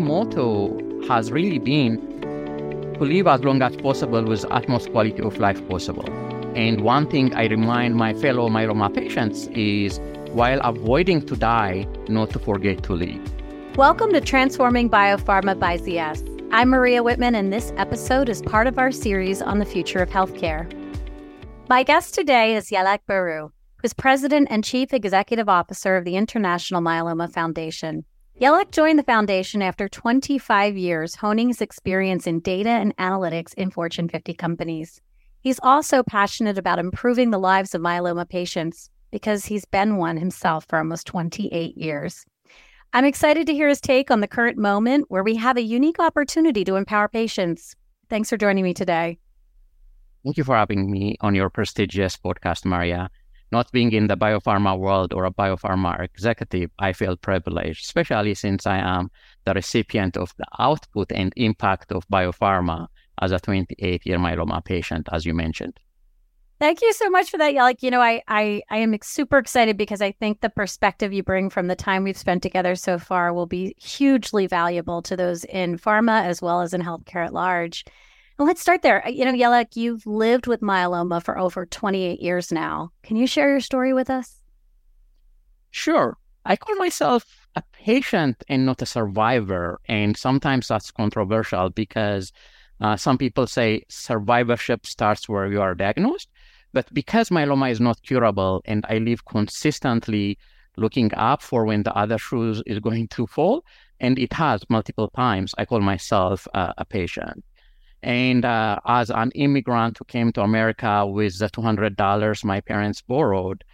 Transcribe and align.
motto 0.00 0.78
has 1.08 1.30
really 1.30 1.58
been 1.58 1.96
to 2.94 3.00
live 3.00 3.26
as 3.26 3.42
long 3.42 3.62
as 3.62 3.76
possible 3.76 4.24
with 4.24 4.44
utmost 4.50 4.90
quality 4.90 5.22
of 5.22 5.38
life 5.38 5.66
possible. 5.68 6.08
And 6.54 6.80
one 6.80 7.08
thing 7.08 7.34
I 7.34 7.46
remind 7.46 7.94
my 7.94 8.14
fellow 8.14 8.48
myeloma 8.48 8.94
patients 8.94 9.46
is 9.48 10.00
while 10.32 10.60
avoiding 10.62 11.22
to 11.26 11.36
die, 11.36 11.86
not 12.08 12.30
to 12.30 12.38
forget 12.38 12.82
to 12.84 12.94
live. 12.94 13.76
Welcome 13.76 14.12
to 14.12 14.20
Transforming 14.20 14.90
Biopharma 14.90 15.58
by 15.58 15.78
ZS. 15.78 16.48
I'm 16.50 16.70
Maria 16.70 17.02
Whitman, 17.02 17.34
and 17.34 17.52
this 17.52 17.72
episode 17.76 18.28
is 18.28 18.42
part 18.42 18.66
of 18.66 18.78
our 18.78 18.90
series 18.90 19.40
on 19.42 19.58
the 19.58 19.64
future 19.64 20.00
of 20.00 20.10
healthcare. 20.10 20.66
My 21.68 21.82
guest 21.82 22.14
today 22.14 22.56
is 22.56 22.70
Yelak 22.70 23.00
Biru, 23.08 23.50
who's 23.82 23.92
president 23.92 24.48
and 24.50 24.64
chief 24.64 24.92
executive 24.92 25.48
officer 25.48 25.96
of 25.96 26.04
the 26.04 26.16
International 26.16 26.80
Myeloma 26.80 27.32
Foundation. 27.32 28.04
Yelak 28.40 28.70
joined 28.70 29.00
the 29.00 29.04
foundation 29.04 29.62
after 29.62 29.88
25 29.88 30.76
years 30.76 31.16
honing 31.16 31.48
his 31.48 31.60
experience 31.60 32.24
in 32.24 32.38
data 32.38 32.68
and 32.68 32.96
analytics 32.96 33.52
in 33.54 33.68
Fortune 33.68 34.08
50 34.08 34.32
companies. 34.34 35.00
He's 35.40 35.58
also 35.60 36.04
passionate 36.04 36.56
about 36.56 36.78
improving 36.78 37.32
the 37.32 37.38
lives 37.40 37.74
of 37.74 37.80
myeloma 37.80 38.28
patients 38.28 38.90
because 39.10 39.46
he's 39.46 39.64
been 39.64 39.96
one 39.96 40.16
himself 40.16 40.64
for 40.68 40.78
almost 40.78 41.04
28 41.08 41.76
years. 41.76 42.24
I'm 42.92 43.04
excited 43.04 43.44
to 43.48 43.54
hear 43.54 43.68
his 43.68 43.80
take 43.80 44.08
on 44.08 44.20
the 44.20 44.28
current 44.28 44.56
moment 44.56 45.06
where 45.08 45.24
we 45.24 45.34
have 45.34 45.56
a 45.56 45.62
unique 45.62 45.98
opportunity 45.98 46.64
to 46.64 46.76
empower 46.76 47.08
patients. 47.08 47.74
Thanks 48.08 48.30
for 48.30 48.36
joining 48.36 48.62
me 48.62 48.72
today. 48.72 49.18
Thank 50.22 50.36
you 50.36 50.44
for 50.44 50.54
having 50.54 50.88
me 50.88 51.16
on 51.22 51.34
your 51.34 51.50
prestigious 51.50 52.16
podcast, 52.16 52.64
Maria 52.64 53.10
not 53.50 53.70
being 53.72 53.92
in 53.92 54.06
the 54.06 54.16
biopharma 54.16 54.78
world 54.78 55.12
or 55.12 55.24
a 55.24 55.32
biopharma 55.32 56.02
executive, 56.02 56.70
I 56.78 56.92
feel 56.92 57.16
privileged, 57.16 57.84
especially 57.84 58.34
since 58.34 58.66
I 58.66 58.78
am 58.78 59.10
the 59.44 59.54
recipient 59.54 60.16
of 60.16 60.34
the 60.38 60.46
output 60.58 61.12
and 61.12 61.32
impact 61.36 61.92
of 61.92 62.06
biopharma 62.08 62.88
as 63.20 63.32
a 63.32 63.40
28 63.40 64.06
year 64.06 64.18
myeloma 64.18 64.64
patient, 64.64 65.08
as 65.12 65.24
you 65.24 65.34
mentioned. 65.34 65.78
Thank 66.60 66.82
you 66.82 66.92
so 66.92 67.08
much 67.08 67.30
for 67.30 67.38
that. 67.38 67.54
Like, 67.54 67.84
you 67.84 67.90
know, 67.90 68.00
I, 68.00 68.20
I 68.26 68.62
I 68.68 68.78
am 68.78 68.96
super 69.02 69.38
excited 69.38 69.76
because 69.76 70.02
I 70.02 70.10
think 70.10 70.40
the 70.40 70.50
perspective 70.50 71.12
you 71.12 71.22
bring 71.22 71.50
from 71.50 71.68
the 71.68 71.76
time 71.76 72.02
we've 72.02 72.18
spent 72.18 72.42
together 72.42 72.74
so 72.74 72.98
far 72.98 73.32
will 73.32 73.46
be 73.46 73.76
hugely 73.78 74.48
valuable 74.48 75.00
to 75.02 75.16
those 75.16 75.44
in 75.44 75.78
pharma 75.78 76.24
as 76.24 76.42
well 76.42 76.60
as 76.60 76.74
in 76.74 76.82
healthcare 76.82 77.24
at 77.24 77.32
large. 77.32 77.84
Let's 78.40 78.60
start 78.60 78.82
there. 78.82 79.02
You 79.08 79.24
know, 79.24 79.32
Yelak, 79.32 79.74
you've 79.74 80.06
lived 80.06 80.46
with 80.46 80.60
myeloma 80.60 81.20
for 81.20 81.36
over 81.36 81.66
28 81.66 82.20
years 82.20 82.52
now. 82.52 82.92
Can 83.02 83.16
you 83.16 83.26
share 83.26 83.50
your 83.50 83.60
story 83.60 83.92
with 83.92 84.08
us? 84.08 84.40
Sure. 85.72 86.16
I 86.44 86.54
call 86.54 86.76
myself 86.76 87.24
a 87.56 87.62
patient 87.72 88.44
and 88.48 88.64
not 88.64 88.80
a 88.80 88.86
survivor. 88.86 89.80
And 89.88 90.16
sometimes 90.16 90.68
that's 90.68 90.92
controversial 90.92 91.70
because 91.70 92.32
uh, 92.80 92.96
some 92.96 93.18
people 93.18 93.48
say 93.48 93.82
survivorship 93.88 94.86
starts 94.86 95.28
where 95.28 95.50
you 95.50 95.60
are 95.60 95.74
diagnosed. 95.74 96.28
But 96.72 96.94
because 96.94 97.30
myeloma 97.30 97.72
is 97.72 97.80
not 97.80 98.02
curable 98.02 98.62
and 98.66 98.86
I 98.88 98.98
live 98.98 99.24
consistently 99.24 100.38
looking 100.76 101.12
up 101.14 101.42
for 101.42 101.64
when 101.64 101.82
the 101.82 101.94
other 101.96 102.18
shoe 102.18 102.62
is 102.66 102.78
going 102.78 103.08
to 103.08 103.26
fall, 103.26 103.64
and 103.98 104.16
it 104.16 104.32
has 104.32 104.62
multiple 104.70 105.08
times, 105.08 105.56
I 105.58 105.64
call 105.64 105.80
myself 105.80 106.46
uh, 106.54 106.72
a 106.78 106.84
patient. 106.84 107.44
And 108.02 108.44
uh, 108.44 108.78
as 108.86 109.10
an 109.10 109.30
immigrant 109.32 109.98
who 109.98 110.04
came 110.04 110.32
to 110.32 110.42
America 110.42 111.04
with 111.06 111.38
the 111.38 111.48
$200 111.48 112.44
my 112.44 112.60
parents 112.60 113.02
borrowed, 113.02 113.64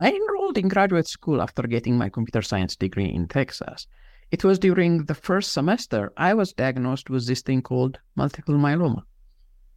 I 0.00 0.12
enrolled 0.12 0.58
in 0.58 0.68
graduate 0.68 1.08
school 1.08 1.42
after 1.42 1.62
getting 1.62 1.96
my 1.96 2.08
computer 2.08 2.42
science 2.42 2.76
degree 2.76 3.12
in 3.12 3.28
Texas. 3.28 3.86
It 4.30 4.44
was 4.44 4.58
during 4.58 5.04
the 5.04 5.14
first 5.14 5.52
semester 5.52 6.12
I 6.16 6.34
was 6.34 6.52
diagnosed 6.52 7.10
with 7.10 7.26
this 7.26 7.42
thing 7.42 7.62
called 7.62 7.98
multiple 8.16 8.56
myeloma. 8.56 9.02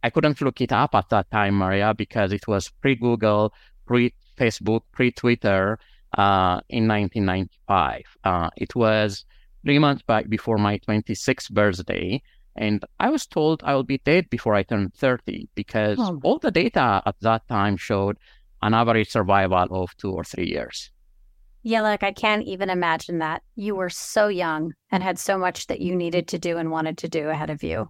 I 0.02 0.10
couldn't 0.10 0.40
look 0.40 0.60
it 0.60 0.72
up 0.72 0.94
at 0.94 1.08
that 1.10 1.30
time, 1.30 1.54
Maria, 1.54 1.94
because 1.94 2.32
it 2.32 2.48
was 2.48 2.70
pre 2.80 2.96
Google, 2.96 3.52
pre 3.86 4.14
Facebook, 4.36 4.82
pre 4.92 5.12
Twitter 5.12 5.78
uh, 6.16 6.60
in 6.68 6.88
1995. 6.88 8.02
Uh, 8.24 8.50
it 8.56 8.74
was 8.74 9.24
three 9.64 9.78
months 9.78 10.02
back 10.02 10.28
before 10.28 10.58
my 10.58 10.78
26th 10.78 11.50
birthday. 11.50 12.20
And 12.60 12.84
I 13.00 13.08
was 13.08 13.26
told 13.26 13.62
I 13.64 13.74
will 13.74 13.84
be 13.84 14.02
dead 14.04 14.28
before 14.28 14.54
I 14.54 14.62
turn 14.62 14.90
30 14.94 15.48
because 15.54 15.96
oh. 15.98 16.20
all 16.22 16.38
the 16.38 16.50
data 16.50 17.02
at 17.06 17.16
that 17.22 17.48
time 17.48 17.78
showed 17.78 18.18
an 18.60 18.74
average 18.74 19.08
survival 19.08 19.82
of 19.82 19.96
two 19.96 20.12
or 20.12 20.24
three 20.24 20.46
years. 20.46 20.90
Yeah, 21.62 21.80
look, 21.80 22.02
I 22.02 22.12
can't 22.12 22.44
even 22.44 22.68
imagine 22.68 23.18
that. 23.18 23.42
You 23.56 23.74
were 23.74 23.88
so 23.88 24.28
young 24.28 24.74
and 24.90 25.02
had 25.02 25.18
so 25.18 25.38
much 25.38 25.68
that 25.68 25.80
you 25.80 25.96
needed 25.96 26.28
to 26.28 26.38
do 26.38 26.58
and 26.58 26.70
wanted 26.70 26.98
to 26.98 27.08
do 27.08 27.30
ahead 27.30 27.48
of 27.48 27.62
you. 27.62 27.88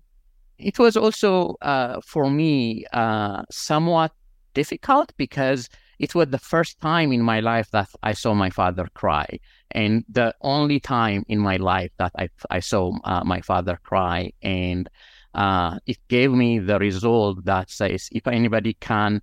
It 0.56 0.78
was 0.78 0.96
also, 0.96 1.56
uh, 1.62 2.00
for 2.06 2.30
me, 2.30 2.84
uh, 2.92 3.42
somewhat 3.50 4.12
difficult 4.54 5.12
because 5.16 5.68
it 5.98 6.14
was 6.14 6.28
the 6.28 6.38
first 6.38 6.80
time 6.80 7.12
in 7.12 7.22
my 7.22 7.40
life 7.40 7.70
that 7.72 7.88
I 8.04 8.12
saw 8.12 8.34
my 8.34 8.50
father 8.50 8.86
cry, 8.94 9.38
and 9.72 10.04
the 10.08 10.34
only 10.40 10.80
time 10.80 11.24
in 11.28 11.38
my 11.38 11.56
life 11.56 11.90
that 11.98 12.12
I, 12.18 12.28
I 12.50 12.60
saw 12.60 12.92
uh, 13.04 13.22
my 13.24 13.40
father 13.40 13.78
cry. 13.82 14.32
And 14.42 14.88
uh, 15.34 15.78
it 15.86 15.98
gave 16.08 16.32
me 16.32 16.58
the 16.58 16.78
result 16.78 17.44
that 17.44 17.70
says 17.70 18.08
if 18.12 18.26
anybody 18.26 18.74
can 18.74 19.22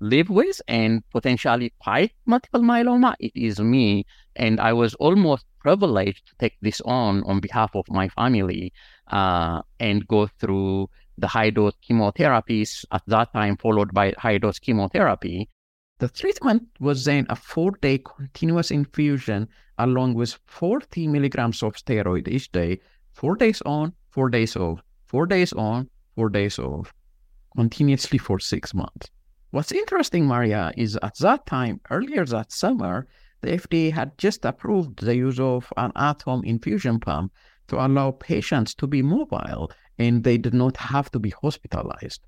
live 0.00 0.28
with 0.28 0.60
and 0.68 1.02
potentially 1.10 1.72
fight 1.84 2.12
multiple 2.26 2.60
myeloma, 2.60 3.14
it 3.20 3.32
is 3.34 3.60
me. 3.60 4.04
And 4.36 4.60
I 4.60 4.72
was 4.72 4.94
almost 4.94 5.44
privileged 5.60 6.26
to 6.26 6.34
take 6.38 6.56
this 6.60 6.80
on 6.82 7.22
on 7.24 7.40
behalf 7.40 7.74
of 7.74 7.84
my 7.88 8.08
family 8.08 8.72
uh, 9.08 9.62
and 9.78 10.06
go 10.08 10.26
through 10.40 10.90
the 11.16 11.28
high 11.28 11.50
dose 11.50 11.74
chemotherapies 11.88 12.84
at 12.90 13.02
that 13.06 13.32
time, 13.32 13.56
followed 13.56 13.94
by 13.94 14.12
high 14.18 14.38
dose 14.38 14.58
chemotherapy. 14.58 15.48
The 16.00 16.08
treatment 16.08 16.64
was 16.80 17.04
then 17.04 17.26
a 17.30 17.36
four 17.36 17.70
day 17.80 17.98
continuous 17.98 18.72
infusion 18.72 19.48
along 19.78 20.14
with 20.14 20.38
40 20.46 21.08
milligrams 21.08 21.62
of 21.62 21.74
steroid 21.74 22.28
each 22.28 22.50
day, 22.52 22.80
four 23.12 23.36
days 23.36 23.62
on, 23.62 23.92
four 24.10 24.30
days 24.30 24.56
off, 24.56 24.82
four 25.06 25.26
days 25.26 25.52
on, 25.52 25.88
four 26.14 26.28
days 26.28 26.58
off, 26.58 26.92
continuously 27.56 28.18
for 28.18 28.38
six 28.38 28.74
months. 28.74 29.10
What's 29.50 29.72
interesting, 29.72 30.26
Maria, 30.26 30.72
is 30.76 30.98
at 31.02 31.18
that 31.18 31.46
time, 31.46 31.80
earlier 31.90 32.24
that 32.26 32.52
summer, 32.52 33.06
the 33.40 33.52
FDA 33.52 33.92
had 33.92 34.16
just 34.18 34.44
approved 34.44 35.00
the 35.00 35.14
use 35.14 35.38
of 35.38 35.72
an 35.76 35.92
at 35.96 36.22
home 36.22 36.44
infusion 36.44 36.98
pump 36.98 37.32
to 37.68 37.84
allow 37.84 38.10
patients 38.10 38.74
to 38.74 38.86
be 38.86 39.02
mobile 39.02 39.70
and 39.98 40.24
they 40.24 40.38
did 40.38 40.54
not 40.54 40.76
have 40.76 41.10
to 41.12 41.18
be 41.18 41.30
hospitalized 41.42 42.20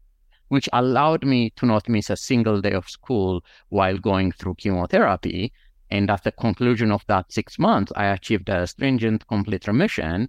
which 0.48 0.68
allowed 0.72 1.24
me 1.24 1.50
to 1.56 1.66
not 1.66 1.88
miss 1.88 2.10
a 2.10 2.16
single 2.16 2.60
day 2.60 2.72
of 2.72 2.88
school 2.88 3.42
while 3.68 3.98
going 3.98 4.32
through 4.32 4.54
chemotherapy. 4.54 5.52
And 5.90 6.10
at 6.10 6.24
the 6.24 6.32
conclusion 6.32 6.90
of 6.90 7.04
that 7.06 7.32
six 7.32 7.58
months, 7.58 7.92
I 7.94 8.06
achieved 8.06 8.48
a 8.48 8.66
stringent 8.66 9.26
complete 9.28 9.66
remission. 9.66 10.28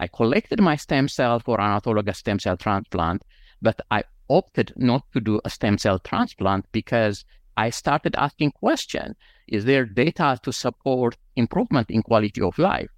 I 0.00 0.08
collected 0.08 0.60
my 0.60 0.76
stem 0.76 1.08
cell 1.08 1.40
for 1.40 1.60
an 1.60 1.80
autologous 1.80 2.16
stem 2.16 2.38
cell 2.38 2.56
transplant, 2.56 3.22
but 3.62 3.80
I 3.90 4.04
opted 4.28 4.72
not 4.76 5.04
to 5.12 5.20
do 5.20 5.40
a 5.44 5.50
stem 5.50 5.78
cell 5.78 5.98
transplant 5.98 6.66
because 6.72 7.24
I 7.56 7.70
started 7.70 8.14
asking 8.16 8.52
questions. 8.52 9.16
Is 9.48 9.64
there 9.64 9.86
data 9.86 10.38
to 10.42 10.52
support 10.52 11.16
improvement 11.36 11.90
in 11.90 12.02
quality 12.02 12.42
of 12.42 12.58
life? 12.58 12.90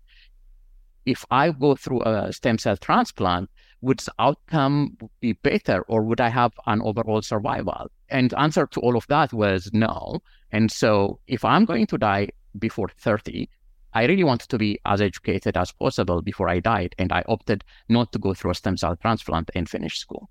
If 1.04 1.24
I 1.30 1.50
go 1.52 1.74
through 1.76 2.02
a 2.02 2.32
stem 2.32 2.58
cell 2.58 2.76
transplant, 2.76 3.50
would 3.80 4.00
the 4.00 4.12
outcome 4.18 4.96
be 5.20 5.34
better 5.34 5.82
or 5.82 6.02
would 6.02 6.20
I 6.20 6.28
have 6.30 6.52
an 6.66 6.82
overall 6.82 7.22
survival? 7.22 7.90
And 8.08 8.34
answer 8.34 8.66
to 8.66 8.80
all 8.80 8.96
of 8.96 9.06
that 9.06 9.32
was 9.32 9.70
no. 9.72 10.20
And 10.52 10.70
so 10.70 11.20
if 11.26 11.44
I'm 11.44 11.64
going 11.64 11.86
to 11.86 11.98
die 11.98 12.28
before 12.58 12.88
30, 12.88 13.48
I 13.94 14.04
really 14.04 14.24
wanted 14.24 14.48
to 14.50 14.58
be 14.58 14.78
as 14.84 15.00
educated 15.00 15.56
as 15.56 15.72
possible 15.72 16.22
before 16.22 16.48
I 16.48 16.60
died. 16.60 16.94
And 16.98 17.12
I 17.12 17.24
opted 17.28 17.64
not 17.88 18.12
to 18.12 18.18
go 18.18 18.34
through 18.34 18.52
a 18.52 18.54
stem 18.54 18.76
cell 18.76 18.96
transplant 18.96 19.50
and 19.54 19.68
finish 19.68 19.98
school. 19.98 20.30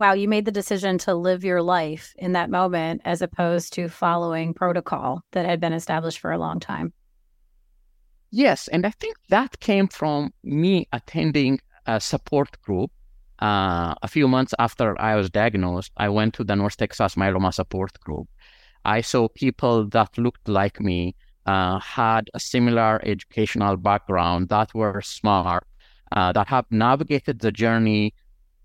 Wow, 0.00 0.12
you 0.12 0.28
made 0.28 0.44
the 0.44 0.52
decision 0.52 0.96
to 0.98 1.14
live 1.14 1.42
your 1.42 1.60
life 1.60 2.14
in 2.18 2.32
that 2.32 2.50
moment 2.50 3.02
as 3.04 3.20
opposed 3.20 3.72
to 3.72 3.88
following 3.88 4.54
protocol 4.54 5.22
that 5.32 5.44
had 5.44 5.60
been 5.60 5.72
established 5.72 6.20
for 6.20 6.30
a 6.30 6.38
long 6.38 6.60
time. 6.60 6.92
Yes, 8.30 8.68
and 8.68 8.86
I 8.86 8.90
think 8.90 9.16
that 9.30 9.58
came 9.58 9.88
from 9.88 10.32
me 10.44 10.86
attending 10.92 11.60
a 11.86 12.00
support 12.00 12.60
group. 12.62 12.90
Uh, 13.40 13.94
a 14.02 14.08
few 14.08 14.28
months 14.28 14.52
after 14.58 15.00
I 15.00 15.14
was 15.16 15.30
diagnosed, 15.30 15.92
I 15.96 16.08
went 16.08 16.34
to 16.34 16.44
the 16.44 16.56
North 16.56 16.76
Texas 16.76 17.14
Myeloma 17.14 17.54
Support 17.54 17.98
Group. 18.00 18.28
I 18.84 19.00
saw 19.00 19.28
people 19.28 19.86
that 19.88 20.16
looked 20.18 20.48
like 20.48 20.80
me, 20.80 21.14
uh, 21.46 21.78
had 21.80 22.30
a 22.34 22.40
similar 22.40 23.00
educational 23.04 23.76
background, 23.76 24.48
that 24.48 24.74
were 24.74 25.00
smart, 25.02 25.66
uh, 26.12 26.32
that 26.32 26.48
have 26.48 26.66
navigated 26.70 27.40
the 27.40 27.52
journey 27.52 28.14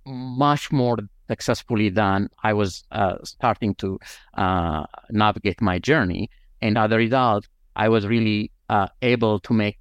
much 0.05 0.71
more 0.71 0.97
successfully 1.27 1.89
than 1.89 2.29
I 2.43 2.53
was 2.53 2.83
uh, 2.91 3.15
starting 3.23 3.75
to 3.75 3.99
uh, 4.35 4.85
navigate 5.09 5.61
my 5.61 5.79
journey. 5.79 6.29
And 6.61 6.77
as 6.77 6.91
a 6.91 6.97
result, 6.97 7.47
I 7.75 7.89
was 7.89 8.05
really 8.05 8.51
uh, 8.69 8.87
able 9.01 9.39
to 9.39 9.53
make 9.53 9.77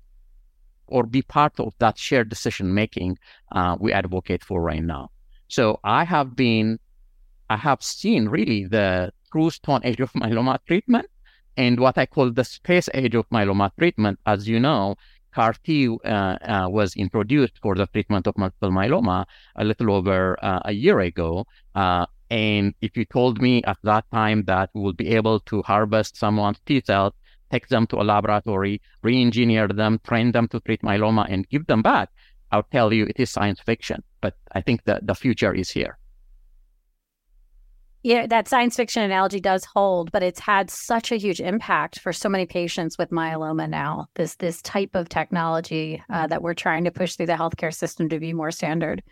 or 0.86 1.04
be 1.04 1.22
part 1.22 1.58
of 1.58 1.72
that 1.78 1.98
shared 1.98 2.28
decision 2.28 2.74
making 2.74 3.18
uh, 3.52 3.76
we 3.80 3.92
advocate 3.92 4.44
for 4.44 4.60
right 4.60 4.82
now. 4.82 5.10
So 5.48 5.80
I 5.84 6.04
have 6.04 6.36
been, 6.36 6.78
I 7.50 7.56
have 7.56 7.82
seen 7.82 8.28
really 8.28 8.66
the 8.66 9.12
true 9.32 9.50
stone 9.50 9.80
age 9.84 10.00
of 10.00 10.12
myeloma 10.12 10.58
treatment 10.66 11.06
and 11.56 11.80
what 11.80 11.98
I 11.98 12.06
call 12.06 12.30
the 12.30 12.44
space 12.44 12.88
age 12.94 13.14
of 13.14 13.28
myeloma 13.30 13.70
treatment. 13.78 14.18
As 14.26 14.48
you 14.48 14.60
know, 14.60 14.96
CAR 15.34 15.54
T 15.64 15.88
uh, 15.88 16.08
uh, 16.08 16.66
was 16.68 16.94
introduced 16.94 17.58
for 17.60 17.74
the 17.74 17.86
treatment 17.86 18.26
of 18.26 18.36
multiple 18.36 18.70
myeloma 18.70 19.24
a 19.56 19.64
little 19.64 19.92
over 19.92 20.38
uh, 20.44 20.60
a 20.64 20.72
year 20.72 21.00
ago. 21.00 21.46
Uh, 21.74 22.06
and 22.30 22.74
if 22.80 22.96
you 22.96 23.04
told 23.04 23.42
me 23.42 23.62
at 23.64 23.78
that 23.82 24.04
time 24.10 24.44
that 24.44 24.70
we 24.74 24.80
will 24.80 24.92
be 24.94 25.08
able 25.08 25.40
to 25.40 25.62
harvest 25.62 26.16
someone's 26.16 26.58
T 26.64 26.82
cells, 26.84 27.12
take 27.50 27.68
them 27.68 27.86
to 27.88 28.00
a 28.00 28.04
laboratory, 28.04 28.80
re 29.02 29.20
engineer 29.20 29.68
them, 29.68 30.00
train 30.04 30.32
them 30.32 30.48
to 30.48 30.60
treat 30.60 30.82
myeloma, 30.82 31.26
and 31.28 31.48
give 31.50 31.66
them 31.66 31.82
back, 31.82 32.08
I'll 32.50 32.62
tell 32.62 32.92
you 32.92 33.04
it 33.04 33.18
is 33.18 33.30
science 33.30 33.60
fiction. 33.60 34.02
But 34.20 34.36
I 34.52 34.62
think 34.62 34.84
that 34.84 35.06
the 35.06 35.14
future 35.14 35.54
is 35.54 35.70
here. 35.70 35.98
Yeah, 38.04 38.26
that 38.26 38.48
science 38.48 38.74
fiction 38.74 39.04
analogy 39.04 39.38
does 39.38 39.64
hold, 39.64 40.10
but 40.10 40.24
it's 40.24 40.40
had 40.40 40.70
such 40.70 41.12
a 41.12 41.16
huge 41.16 41.40
impact 41.40 42.00
for 42.00 42.12
so 42.12 42.28
many 42.28 42.46
patients 42.46 42.98
with 42.98 43.10
myeloma 43.10 43.68
now. 43.68 44.08
This 44.14 44.34
this 44.36 44.60
type 44.62 44.90
of 44.94 45.08
technology 45.08 46.02
uh, 46.10 46.26
that 46.26 46.42
we're 46.42 46.54
trying 46.54 46.82
to 46.84 46.90
push 46.90 47.14
through 47.14 47.26
the 47.26 47.34
healthcare 47.34 47.72
system 47.72 48.08
to 48.08 48.18
be 48.18 48.32
more 48.32 48.50
standard. 48.50 49.04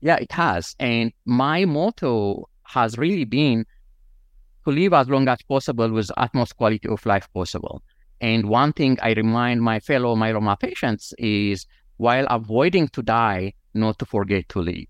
Yeah, 0.00 0.16
it 0.16 0.32
has. 0.32 0.74
And 0.80 1.12
my 1.24 1.64
motto 1.64 2.48
has 2.64 2.98
really 2.98 3.24
been 3.24 3.64
to 4.64 4.70
live 4.72 4.92
as 4.92 5.08
long 5.08 5.28
as 5.28 5.40
possible 5.42 5.90
with 5.92 6.10
utmost 6.16 6.56
quality 6.56 6.88
of 6.88 7.06
life 7.06 7.28
possible. 7.32 7.80
And 8.20 8.48
one 8.48 8.72
thing 8.72 8.98
I 9.00 9.12
remind 9.12 9.62
my 9.62 9.78
fellow 9.78 10.16
myeloma 10.16 10.58
patients 10.58 11.14
is 11.16 11.66
while 11.98 12.26
avoiding 12.28 12.88
to 12.88 13.02
die, 13.02 13.54
not 13.72 14.00
to 14.00 14.06
forget 14.06 14.48
to 14.48 14.60
live. 14.60 14.86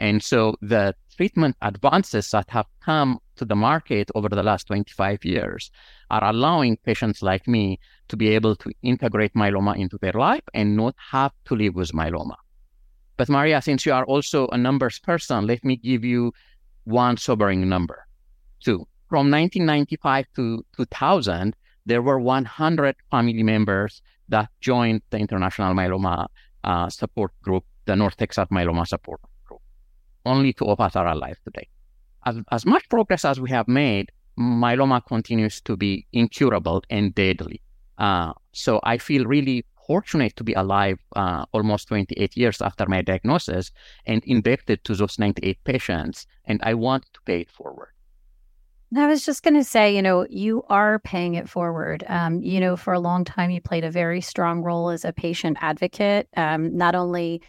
And 0.00 0.22
so 0.22 0.56
the 0.60 0.94
treatment 1.20 1.54
advances 1.60 2.30
that 2.30 2.48
have 2.48 2.64
come 2.80 3.18
to 3.36 3.44
the 3.44 3.54
market 3.54 4.10
over 4.14 4.30
the 4.30 4.42
last 4.42 4.68
25 4.68 5.22
years 5.22 5.70
are 6.08 6.24
allowing 6.24 6.78
patients 6.78 7.20
like 7.20 7.46
me 7.46 7.78
to 8.08 8.16
be 8.16 8.28
able 8.28 8.56
to 8.56 8.70
integrate 8.80 9.34
myeloma 9.34 9.76
into 9.76 9.98
their 9.98 10.14
life 10.14 10.42
and 10.54 10.74
not 10.74 10.94
have 11.10 11.30
to 11.44 11.54
live 11.54 11.74
with 11.74 11.92
myeloma. 11.92 12.36
But 13.18 13.28
Maria, 13.28 13.60
since 13.60 13.84
you 13.84 13.92
are 13.92 14.06
also 14.06 14.48
a 14.48 14.56
numbers 14.56 14.98
person, 14.98 15.46
let 15.46 15.62
me 15.62 15.76
give 15.76 16.06
you 16.06 16.32
one 16.84 17.18
sobering 17.18 17.68
number. 17.68 18.06
Two, 18.64 18.88
from 19.10 19.30
1995 19.30 20.24
to 20.36 20.64
2000, 20.74 21.54
there 21.84 22.00
were 22.00 22.18
100 22.18 22.96
family 23.10 23.42
members 23.42 24.00
that 24.30 24.48
joined 24.62 25.02
the 25.10 25.18
International 25.18 25.74
Myeloma 25.74 26.28
uh, 26.64 26.88
Support 26.88 27.32
Group, 27.42 27.66
the 27.84 27.94
North 27.94 28.16
Texas 28.16 28.48
Myeloma 28.50 28.86
Support. 28.86 29.20
Only 30.30 30.52
two 30.52 30.66
of 30.66 30.78
us 30.80 30.94
are 30.94 31.08
alive 31.08 31.38
today. 31.44 31.68
As, 32.24 32.36
as 32.50 32.64
much 32.64 32.88
progress 32.88 33.24
as 33.24 33.40
we 33.40 33.50
have 33.50 33.66
made, 33.66 34.06
myeloma 34.38 35.04
continues 35.04 35.60
to 35.62 35.76
be 35.76 36.06
incurable 36.12 36.82
and 36.88 37.14
deadly. 37.14 37.60
Uh, 37.98 38.32
so 38.52 38.80
I 38.84 38.98
feel 38.98 39.24
really 39.24 39.64
fortunate 39.86 40.36
to 40.36 40.44
be 40.44 40.52
alive 40.52 40.98
uh, 41.16 41.44
almost 41.52 41.88
28 41.88 42.36
years 42.36 42.62
after 42.62 42.86
my 42.86 43.02
diagnosis 43.02 43.72
and 44.06 44.22
indebted 44.24 44.84
to 44.84 44.94
those 44.94 45.18
98 45.18 45.58
patients, 45.64 46.26
and 46.44 46.60
I 46.62 46.74
want 46.74 47.04
to 47.14 47.20
pay 47.26 47.40
it 47.40 47.50
forward. 47.50 47.88
I 48.96 49.06
was 49.06 49.24
just 49.24 49.42
going 49.42 49.54
to 49.54 49.64
say, 49.64 49.94
you 49.94 50.02
know, 50.02 50.26
you 50.30 50.64
are 50.68 50.98
paying 51.00 51.34
it 51.34 51.48
forward. 51.48 52.04
Um, 52.08 52.42
you 52.42 52.58
know, 52.58 52.76
for 52.76 52.92
a 52.92 53.00
long 53.00 53.24
time, 53.24 53.50
you 53.50 53.60
played 53.60 53.84
a 53.84 53.90
very 53.90 54.20
strong 54.20 54.62
role 54.62 54.90
as 54.90 55.04
a 55.04 55.12
patient 55.12 55.58
advocate, 55.60 56.28
um, 56.36 56.76
not 56.76 56.94
only 56.94 57.40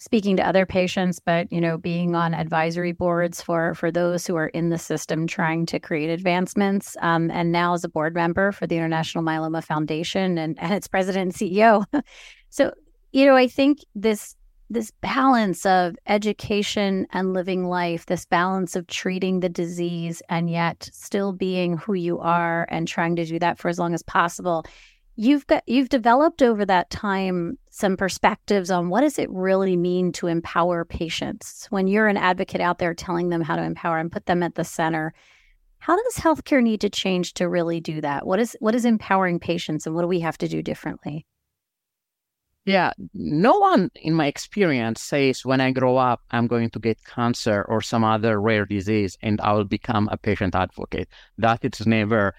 speaking 0.00 0.34
to 0.34 0.46
other 0.46 0.64
patients, 0.64 1.20
but 1.20 1.52
you 1.52 1.60
know, 1.60 1.76
being 1.76 2.16
on 2.16 2.32
advisory 2.34 2.92
boards 2.92 3.40
for 3.40 3.74
for 3.74 3.92
those 3.92 4.26
who 4.26 4.34
are 4.34 4.48
in 4.48 4.70
the 4.70 4.78
system 4.78 5.26
trying 5.26 5.66
to 5.66 5.78
create 5.78 6.10
advancements. 6.10 6.96
Um, 7.02 7.30
and 7.30 7.52
now 7.52 7.74
as 7.74 7.84
a 7.84 7.88
board 7.88 8.14
member 8.14 8.50
for 8.50 8.66
the 8.66 8.76
International 8.76 9.22
Myeloma 9.22 9.62
Foundation 9.62 10.38
and, 10.38 10.58
and 10.58 10.72
its 10.72 10.88
president 10.88 11.22
and 11.22 11.34
CEO. 11.34 11.84
so, 12.48 12.72
you 13.12 13.26
know, 13.26 13.36
I 13.36 13.46
think 13.46 13.78
this 13.94 14.34
this 14.72 14.92
balance 15.00 15.66
of 15.66 15.96
education 16.06 17.04
and 17.10 17.34
living 17.34 17.66
life, 17.66 18.06
this 18.06 18.24
balance 18.24 18.76
of 18.76 18.86
treating 18.86 19.40
the 19.40 19.48
disease 19.48 20.22
and 20.28 20.48
yet 20.48 20.88
still 20.92 21.32
being 21.32 21.76
who 21.76 21.92
you 21.92 22.20
are 22.20 22.68
and 22.70 22.86
trying 22.86 23.16
to 23.16 23.24
do 23.24 23.38
that 23.40 23.58
for 23.58 23.68
as 23.68 23.80
long 23.80 23.94
as 23.94 24.02
possible 24.04 24.64
you've 25.20 25.46
got 25.46 25.62
you've 25.66 25.90
developed 25.90 26.42
over 26.42 26.64
that 26.64 26.88
time 26.88 27.58
some 27.70 27.96
perspectives 27.96 28.70
on 28.70 28.88
what 28.88 29.00
does 29.00 29.18
it 29.18 29.30
really 29.30 29.76
mean 29.76 30.12
to 30.12 30.26
empower 30.26 30.84
patients? 30.84 31.66
When 31.70 31.86
you're 31.86 32.08
an 32.08 32.16
advocate 32.16 32.60
out 32.60 32.78
there 32.78 32.94
telling 32.94 33.28
them 33.28 33.42
how 33.42 33.56
to 33.56 33.62
empower 33.62 33.98
and 33.98 34.12
put 34.12 34.26
them 34.26 34.42
at 34.42 34.54
the 34.54 34.64
center 34.64 35.14
how 35.80 35.96
does 35.96 36.16
healthcare 36.16 36.62
need 36.62 36.82
to 36.82 36.90
change 36.90 37.34
to 37.34 37.48
really 37.48 37.80
do 37.80 38.00
that? 38.02 38.26
What 38.26 38.38
is 38.38 38.56
what 38.60 38.74
is 38.74 38.84
empowering 38.84 39.40
patients 39.40 39.86
and 39.86 39.94
what 39.94 40.02
do 40.02 40.08
we 40.08 40.20
have 40.20 40.38
to 40.38 40.48
do 40.48 40.62
differently? 40.62 41.26
Yeah 42.66 42.92
no 43.14 43.58
one 43.58 43.90
in 43.94 44.12
my 44.14 44.26
experience 44.26 45.00
says 45.00 45.46
when 45.46 45.62
i 45.62 45.72
grow 45.72 45.96
up 45.96 46.20
i'm 46.30 46.46
going 46.46 46.68
to 46.68 46.78
get 46.78 47.02
cancer 47.04 47.64
or 47.70 47.80
some 47.80 48.04
other 48.04 48.38
rare 48.38 48.66
disease 48.66 49.16
and 49.22 49.40
i 49.40 49.52
will 49.52 49.64
become 49.64 50.08
a 50.12 50.18
patient 50.18 50.54
advocate. 50.54 51.08
That 51.38 51.64
is 51.64 51.86
never 51.86 52.34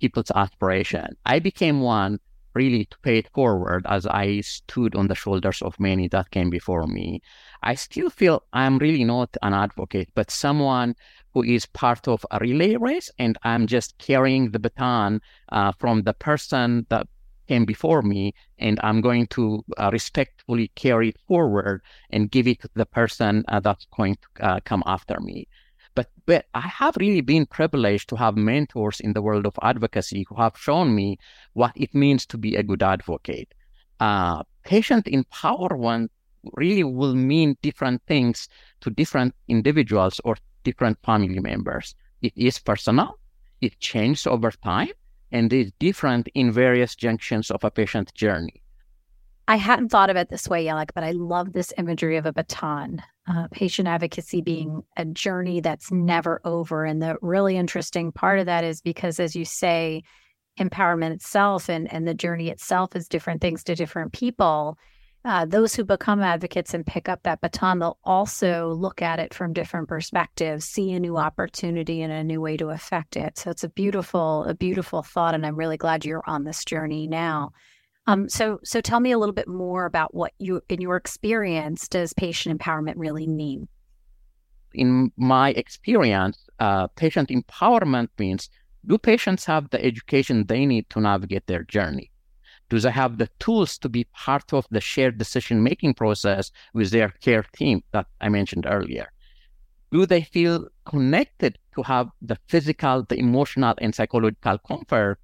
people's 0.00 0.30
aspiration. 0.34 1.16
I 1.24 1.38
became 1.38 1.80
one 1.80 2.20
really 2.54 2.84
to 2.86 2.98
pay 3.00 3.18
it 3.18 3.28
forward 3.34 3.84
as 3.88 4.06
I 4.06 4.40
stood 4.40 4.94
on 4.94 5.08
the 5.08 5.14
shoulders 5.14 5.62
of 5.62 5.78
many 5.80 6.08
that 6.08 6.30
came 6.30 6.50
before 6.50 6.86
me. 6.86 7.20
I 7.62 7.74
still 7.74 8.10
feel 8.10 8.44
I'm 8.52 8.78
really 8.78 9.04
not 9.04 9.36
an 9.42 9.54
advocate, 9.54 10.10
but 10.14 10.30
someone 10.30 10.94
who 11.32 11.42
is 11.42 11.66
part 11.66 12.06
of 12.06 12.24
a 12.30 12.38
relay 12.38 12.76
race, 12.76 13.10
and 13.18 13.36
I'm 13.42 13.66
just 13.66 13.98
carrying 13.98 14.50
the 14.50 14.58
baton 14.60 15.20
uh, 15.50 15.72
from 15.78 16.02
the 16.02 16.14
person 16.14 16.86
that 16.90 17.08
came 17.48 17.64
before 17.64 18.02
me, 18.02 18.34
and 18.58 18.78
I'm 18.82 19.00
going 19.00 19.26
to 19.28 19.64
uh, 19.76 19.90
respectfully 19.92 20.68
carry 20.74 21.10
it 21.10 21.18
forward 21.26 21.82
and 22.10 22.30
give 22.30 22.46
it 22.46 22.60
to 22.62 22.70
the 22.74 22.86
person 22.86 23.44
uh, 23.48 23.60
that's 23.60 23.86
going 23.96 24.16
to 24.16 24.46
uh, 24.46 24.60
come 24.64 24.82
after 24.86 25.20
me. 25.20 25.46
But, 25.94 26.10
but 26.26 26.46
I 26.54 26.60
have 26.60 26.96
really 26.96 27.20
been 27.20 27.46
privileged 27.46 28.08
to 28.08 28.16
have 28.16 28.36
mentors 28.36 28.98
in 29.00 29.12
the 29.12 29.22
world 29.22 29.46
of 29.46 29.58
advocacy 29.62 30.26
who 30.28 30.34
have 30.36 30.58
shown 30.58 30.94
me 30.94 31.18
what 31.52 31.72
it 31.76 31.94
means 31.94 32.26
to 32.26 32.38
be 32.38 32.56
a 32.56 32.62
good 32.64 32.82
advocate. 32.82 33.54
Uh, 34.00 34.42
patient 34.64 35.06
empowerment 35.06 36.08
really 36.54 36.82
will 36.82 37.14
mean 37.14 37.56
different 37.62 38.02
things 38.06 38.48
to 38.80 38.90
different 38.90 39.34
individuals 39.48 40.20
or 40.24 40.36
different 40.64 40.98
family 41.04 41.38
members. 41.38 41.94
It 42.22 42.32
is 42.36 42.58
personal, 42.58 43.18
it 43.60 43.78
changes 43.78 44.26
over 44.26 44.50
time, 44.50 44.90
and 45.30 45.52
is 45.52 45.70
different 45.78 46.28
in 46.34 46.50
various 46.50 46.96
junctions 46.96 47.50
of 47.50 47.62
a 47.62 47.70
patient's 47.70 48.12
journey. 48.12 48.63
I 49.46 49.56
hadn't 49.56 49.90
thought 49.90 50.08
of 50.10 50.16
it 50.16 50.30
this 50.30 50.48
way, 50.48 50.64
Yelak, 50.64 50.90
but 50.94 51.04
I 51.04 51.10
love 51.10 51.52
this 51.52 51.72
imagery 51.76 52.16
of 52.16 52.24
a 52.24 52.32
baton, 52.32 53.02
uh, 53.28 53.48
patient 53.50 53.88
advocacy 53.88 54.40
being 54.40 54.82
a 54.96 55.04
journey 55.04 55.60
that's 55.60 55.92
never 55.92 56.40
over. 56.44 56.84
And 56.84 57.02
the 57.02 57.16
really 57.20 57.56
interesting 57.56 58.10
part 58.10 58.38
of 58.38 58.46
that 58.46 58.64
is 58.64 58.80
because, 58.80 59.20
as 59.20 59.36
you 59.36 59.44
say, 59.44 60.02
empowerment 60.58 61.12
itself 61.12 61.68
and, 61.68 61.92
and 61.92 62.08
the 62.08 62.14
journey 62.14 62.48
itself 62.48 62.96
is 62.96 63.06
different 63.06 63.42
things 63.42 63.64
to 63.64 63.74
different 63.74 64.12
people. 64.12 64.78
Uh, 65.26 65.44
those 65.44 65.74
who 65.74 65.84
become 65.84 66.22
advocates 66.22 66.74
and 66.74 66.86
pick 66.86 67.08
up 67.08 67.22
that 67.22 67.40
baton, 67.40 67.78
they'll 67.78 67.98
also 68.04 68.74
look 68.74 69.02
at 69.02 69.18
it 69.18 69.32
from 69.32 69.54
different 69.54 69.88
perspectives, 69.88 70.66
see 70.66 70.92
a 70.92 71.00
new 71.00 71.16
opportunity 71.16 72.02
and 72.02 72.12
a 72.12 72.24
new 72.24 72.40
way 72.40 72.56
to 72.56 72.68
affect 72.68 73.16
it. 73.16 73.38
So 73.38 73.50
it's 73.50 73.64
a 73.64 73.70
beautiful, 73.70 74.44
a 74.44 74.54
beautiful 74.54 75.02
thought, 75.02 75.34
and 75.34 75.44
I'm 75.46 75.56
really 75.56 75.78
glad 75.78 76.04
you're 76.04 76.22
on 76.26 76.44
this 76.44 76.64
journey 76.64 77.06
now. 77.06 77.52
Um, 78.06 78.28
so, 78.28 78.60
so 78.62 78.80
tell 78.80 79.00
me 79.00 79.12
a 79.12 79.18
little 79.18 79.34
bit 79.34 79.48
more 79.48 79.86
about 79.86 80.14
what 80.14 80.32
you, 80.38 80.60
in 80.68 80.80
your 80.80 80.96
experience, 80.96 81.88
does 81.88 82.12
patient 82.12 82.58
empowerment 82.58 82.94
really 82.96 83.26
mean? 83.26 83.68
In 84.74 85.10
my 85.16 85.50
experience, 85.50 86.38
uh, 86.58 86.88
patient 86.88 87.30
empowerment 87.30 88.08
means 88.18 88.50
do 88.86 88.98
patients 88.98 89.46
have 89.46 89.70
the 89.70 89.82
education 89.82 90.44
they 90.46 90.66
need 90.66 90.90
to 90.90 91.00
navigate 91.00 91.46
their 91.46 91.62
journey? 91.62 92.10
Do 92.68 92.78
they 92.78 92.90
have 92.90 93.16
the 93.16 93.28
tools 93.38 93.78
to 93.78 93.88
be 93.88 94.04
part 94.12 94.52
of 94.52 94.66
the 94.70 94.80
shared 94.80 95.16
decision 95.16 95.62
making 95.62 95.94
process 95.94 96.50
with 96.74 96.90
their 96.90 97.10
care 97.20 97.44
team 97.54 97.82
that 97.92 98.06
I 98.20 98.28
mentioned 98.28 98.66
earlier? 98.68 99.10
Do 99.92 100.04
they 100.04 100.22
feel 100.22 100.68
connected 100.84 101.58
to 101.76 101.82
have 101.82 102.08
the 102.20 102.36
physical, 102.48 103.04
the 103.08 103.18
emotional, 103.18 103.74
and 103.78 103.94
psychological 103.94 104.58
comfort 104.58 105.18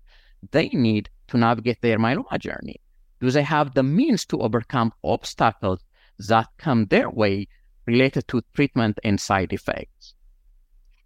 they 0.53 0.69
need 0.69 1.11
to 1.31 1.39
navigate 1.39 1.81
their 1.81 1.99
myeloma 1.99 2.39
journey? 2.39 2.81
Do 3.21 3.31
they 3.31 3.43
have 3.43 3.75
the 3.75 3.83
means 3.83 4.25
to 4.27 4.41
overcome 4.41 4.93
obstacles 5.05 5.81
that 6.29 6.49
come 6.59 6.87
their 6.87 7.11
way 7.11 7.49
related 7.87 8.29
to 8.29 8.43
treatment 8.55 8.99
and 9.05 9.21
side 9.21 9.53
effects? 9.53 10.15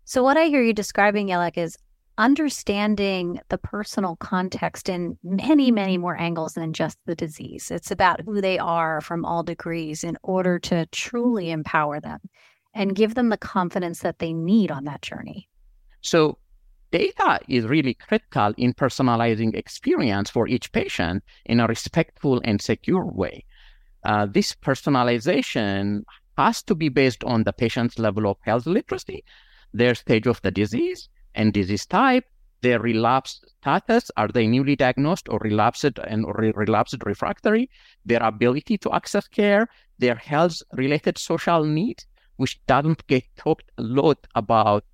So, 0.04 0.22
what 0.22 0.36
I 0.36 0.44
hear 0.46 0.62
you 0.62 0.74
describing, 0.74 1.28
Yelak, 1.28 1.56
is 1.56 1.78
understanding 2.18 3.40
the 3.48 3.58
personal 3.58 4.16
context 4.16 4.88
in 4.88 5.18
many, 5.24 5.70
many 5.70 5.98
more 5.98 6.16
angles 6.16 6.54
than 6.54 6.72
just 6.72 6.98
the 7.06 7.14
disease. 7.14 7.70
It's 7.70 7.90
about 7.90 8.20
who 8.20 8.40
they 8.40 8.58
are 8.58 9.00
from 9.00 9.24
all 9.24 9.42
degrees 9.42 10.04
in 10.04 10.16
order 10.22 10.58
to 10.60 10.86
truly 10.86 11.50
empower 11.50 12.00
them 12.00 12.20
and 12.74 12.94
give 12.94 13.14
them 13.14 13.30
the 13.30 13.36
confidence 13.36 14.00
that 14.00 14.18
they 14.18 14.32
need 14.32 14.70
on 14.70 14.84
that 14.84 15.02
journey. 15.02 15.48
So, 16.02 16.38
data 16.94 17.40
is 17.48 17.64
really 17.64 17.94
critical 17.94 18.54
in 18.56 18.72
personalizing 18.72 19.52
experience 19.56 20.30
for 20.30 20.46
each 20.46 20.70
patient 20.70 21.24
in 21.44 21.58
a 21.58 21.66
respectful 21.66 22.40
and 22.44 22.62
secure 22.62 23.04
way. 23.04 23.44
Uh, 24.04 24.26
this 24.26 24.54
personalization 24.54 26.04
has 26.38 26.62
to 26.62 26.74
be 26.76 26.88
based 26.88 27.24
on 27.24 27.42
the 27.42 27.52
patient's 27.52 27.98
level 27.98 28.28
of 28.30 28.36
health 28.42 28.66
literacy, 28.66 29.24
their 29.72 29.96
stage 29.96 30.28
of 30.28 30.40
the 30.42 30.52
disease, 30.52 31.08
and 31.34 31.52
disease 31.52 31.84
type, 31.84 32.26
their 32.60 32.78
relapse 32.78 33.42
status, 33.60 34.10
are 34.16 34.28
they 34.28 34.46
newly 34.46 34.76
diagnosed 34.76 35.28
or 35.28 35.40
relapsed 35.42 35.98
and 36.06 36.24
or 36.24 36.52
relapsed 36.54 37.02
refractory, 37.04 37.68
their 38.06 38.22
ability 38.22 38.78
to 38.78 38.92
access 38.92 39.26
care, 39.26 39.66
their 39.98 40.14
health 40.14 40.62
related 40.74 41.18
social 41.18 41.64
needs, 41.64 42.06
which 42.36 42.64
doesn't 42.66 43.04
get 43.08 43.24
talked 43.36 43.68
a 43.78 43.82
lot 43.82 44.26
about. 44.36 44.84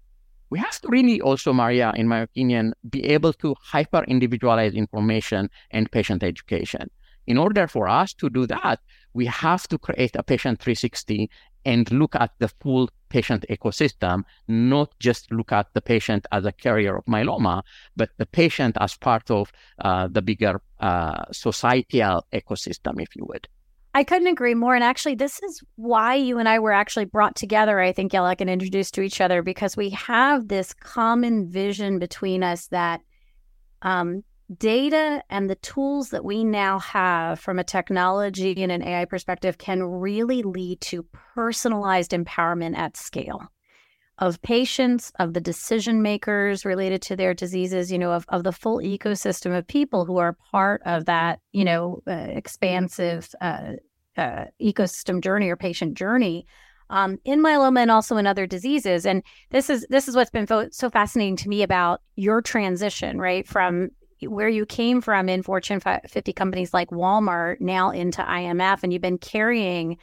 We 0.50 0.58
have 0.58 0.80
to 0.80 0.88
really 0.88 1.20
also, 1.20 1.52
Maria, 1.52 1.92
in 1.94 2.08
my 2.08 2.20
opinion, 2.20 2.74
be 2.88 3.04
able 3.04 3.32
to 3.34 3.54
hyper 3.62 4.04
individualize 4.04 4.74
information 4.74 5.48
and 5.70 5.90
patient 5.90 6.22
education. 6.24 6.90
In 7.26 7.38
order 7.38 7.68
for 7.68 7.88
us 7.88 8.12
to 8.14 8.28
do 8.28 8.46
that, 8.48 8.80
we 9.14 9.26
have 9.26 9.68
to 9.68 9.78
create 9.78 10.16
a 10.16 10.24
patient 10.24 10.60
360 10.60 11.30
and 11.64 11.90
look 11.92 12.16
at 12.16 12.32
the 12.38 12.48
full 12.48 12.90
patient 13.08 13.44
ecosystem, 13.48 14.24
not 14.48 14.92
just 14.98 15.30
look 15.30 15.52
at 15.52 15.66
the 15.74 15.80
patient 15.80 16.26
as 16.32 16.44
a 16.44 16.52
carrier 16.52 16.96
of 16.96 17.04
myeloma, 17.04 17.62
but 17.96 18.10
the 18.18 18.26
patient 18.26 18.76
as 18.80 18.96
part 18.96 19.30
of 19.30 19.52
uh, 19.80 20.08
the 20.08 20.22
bigger 20.22 20.60
uh, 20.80 21.24
societal 21.30 22.26
ecosystem, 22.32 23.00
if 23.00 23.14
you 23.14 23.24
would. 23.28 23.46
I 23.92 24.04
couldn't 24.04 24.28
agree 24.28 24.54
more. 24.54 24.74
And 24.74 24.84
actually, 24.84 25.16
this 25.16 25.42
is 25.42 25.62
why 25.76 26.14
you 26.14 26.38
and 26.38 26.48
I 26.48 26.60
were 26.60 26.72
actually 26.72 27.06
brought 27.06 27.34
together, 27.34 27.80
I 27.80 27.92
think, 27.92 28.12
Yelak, 28.12 28.40
and 28.40 28.48
introduced 28.48 28.94
to 28.94 29.02
each 29.02 29.20
other 29.20 29.42
because 29.42 29.76
we 29.76 29.90
have 29.90 30.46
this 30.46 30.72
common 30.74 31.50
vision 31.50 31.98
between 31.98 32.44
us 32.44 32.68
that 32.68 33.00
um, 33.82 34.22
data 34.58 35.22
and 35.28 35.50
the 35.50 35.56
tools 35.56 36.10
that 36.10 36.24
we 36.24 36.44
now 36.44 36.78
have 36.78 37.40
from 37.40 37.58
a 37.58 37.64
technology 37.64 38.62
and 38.62 38.70
an 38.70 38.82
AI 38.82 39.06
perspective 39.06 39.58
can 39.58 39.82
really 39.82 40.42
lead 40.42 40.80
to 40.82 41.04
personalized 41.34 42.12
empowerment 42.12 42.76
at 42.76 42.96
scale 42.96 43.42
of 44.20 44.40
patients, 44.42 45.10
of 45.18 45.32
the 45.32 45.40
decision 45.40 46.02
makers 46.02 46.66
related 46.66 47.00
to 47.00 47.16
their 47.16 47.32
diseases, 47.32 47.90
you 47.90 47.98
know, 47.98 48.12
of, 48.12 48.26
of 48.28 48.44
the 48.44 48.52
full 48.52 48.78
ecosystem 48.78 49.56
of 49.56 49.66
people 49.66 50.04
who 50.04 50.18
are 50.18 50.36
part 50.52 50.82
of 50.84 51.06
that, 51.06 51.40
you 51.52 51.64
know, 51.64 52.02
uh, 52.06 52.12
expansive 52.12 53.34
uh, 53.40 53.72
uh, 54.18 54.44
ecosystem 54.62 55.22
journey 55.22 55.48
or 55.48 55.56
patient 55.56 55.94
journey. 55.94 56.46
Um, 56.90 57.18
in 57.24 57.40
myeloma 57.40 57.82
and 57.82 57.90
also 57.90 58.16
in 58.16 58.26
other 58.26 58.46
diseases, 58.46 59.06
and 59.06 59.22
this 59.50 59.70
is 59.70 59.86
this 59.90 60.08
is 60.08 60.16
what's 60.16 60.30
been 60.30 60.48
fo- 60.48 60.70
so 60.70 60.90
fascinating 60.90 61.36
to 61.36 61.48
me 61.48 61.62
about 61.62 62.02
your 62.16 62.42
transition, 62.42 63.16
right, 63.18 63.46
from 63.46 63.90
where 64.22 64.48
you 64.48 64.66
came 64.66 65.00
from 65.00 65.28
in 65.28 65.44
Fortune 65.44 65.80
50 65.80 66.32
companies 66.32 66.74
like 66.74 66.90
Walmart 66.90 67.60
now 67.60 67.90
into 67.90 68.22
IMF, 68.22 68.82
and 68.82 68.92
you've 68.92 69.00
been 69.00 69.18
carrying 69.18 69.98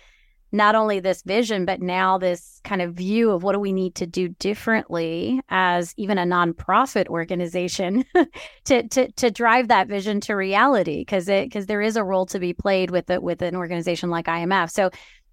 not 0.51 0.75
only 0.75 0.99
this 0.99 1.23
vision, 1.23 1.65
but 1.65 1.81
now 1.81 2.17
this 2.17 2.61
kind 2.63 2.81
of 2.81 2.93
view 2.93 3.31
of 3.31 3.43
what 3.43 3.53
do 3.53 3.59
we 3.59 3.73
need 3.73 3.95
to 3.95 4.07
do 4.07 4.29
differently 4.29 5.41
as 5.49 5.93
even 5.97 6.17
a 6.17 6.23
nonprofit 6.23 7.07
organization 7.07 8.05
to, 8.65 8.87
to 8.87 9.11
to 9.13 9.29
drive 9.29 9.67
that 9.67 9.87
vision 9.87 10.21
to 10.21 10.35
reality, 10.35 11.01
because 11.01 11.27
it 11.27 11.45
because 11.45 11.65
there 11.65 11.81
is 11.81 11.97
a 11.97 12.03
role 12.03 12.25
to 12.27 12.39
be 12.39 12.53
played 12.53 12.91
with 12.91 13.09
it 13.09 13.21
with 13.21 13.41
an 13.41 13.55
organization 13.55 14.09
like 14.09 14.25
IMF. 14.25 14.71
So, 14.71 14.89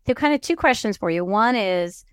so 0.07 0.15
kind 0.15 0.35
of 0.35 0.41
two 0.41 0.57
questions 0.57 0.97
for 0.97 1.11
you. 1.11 1.25
One 1.25 1.55
is 1.55 2.05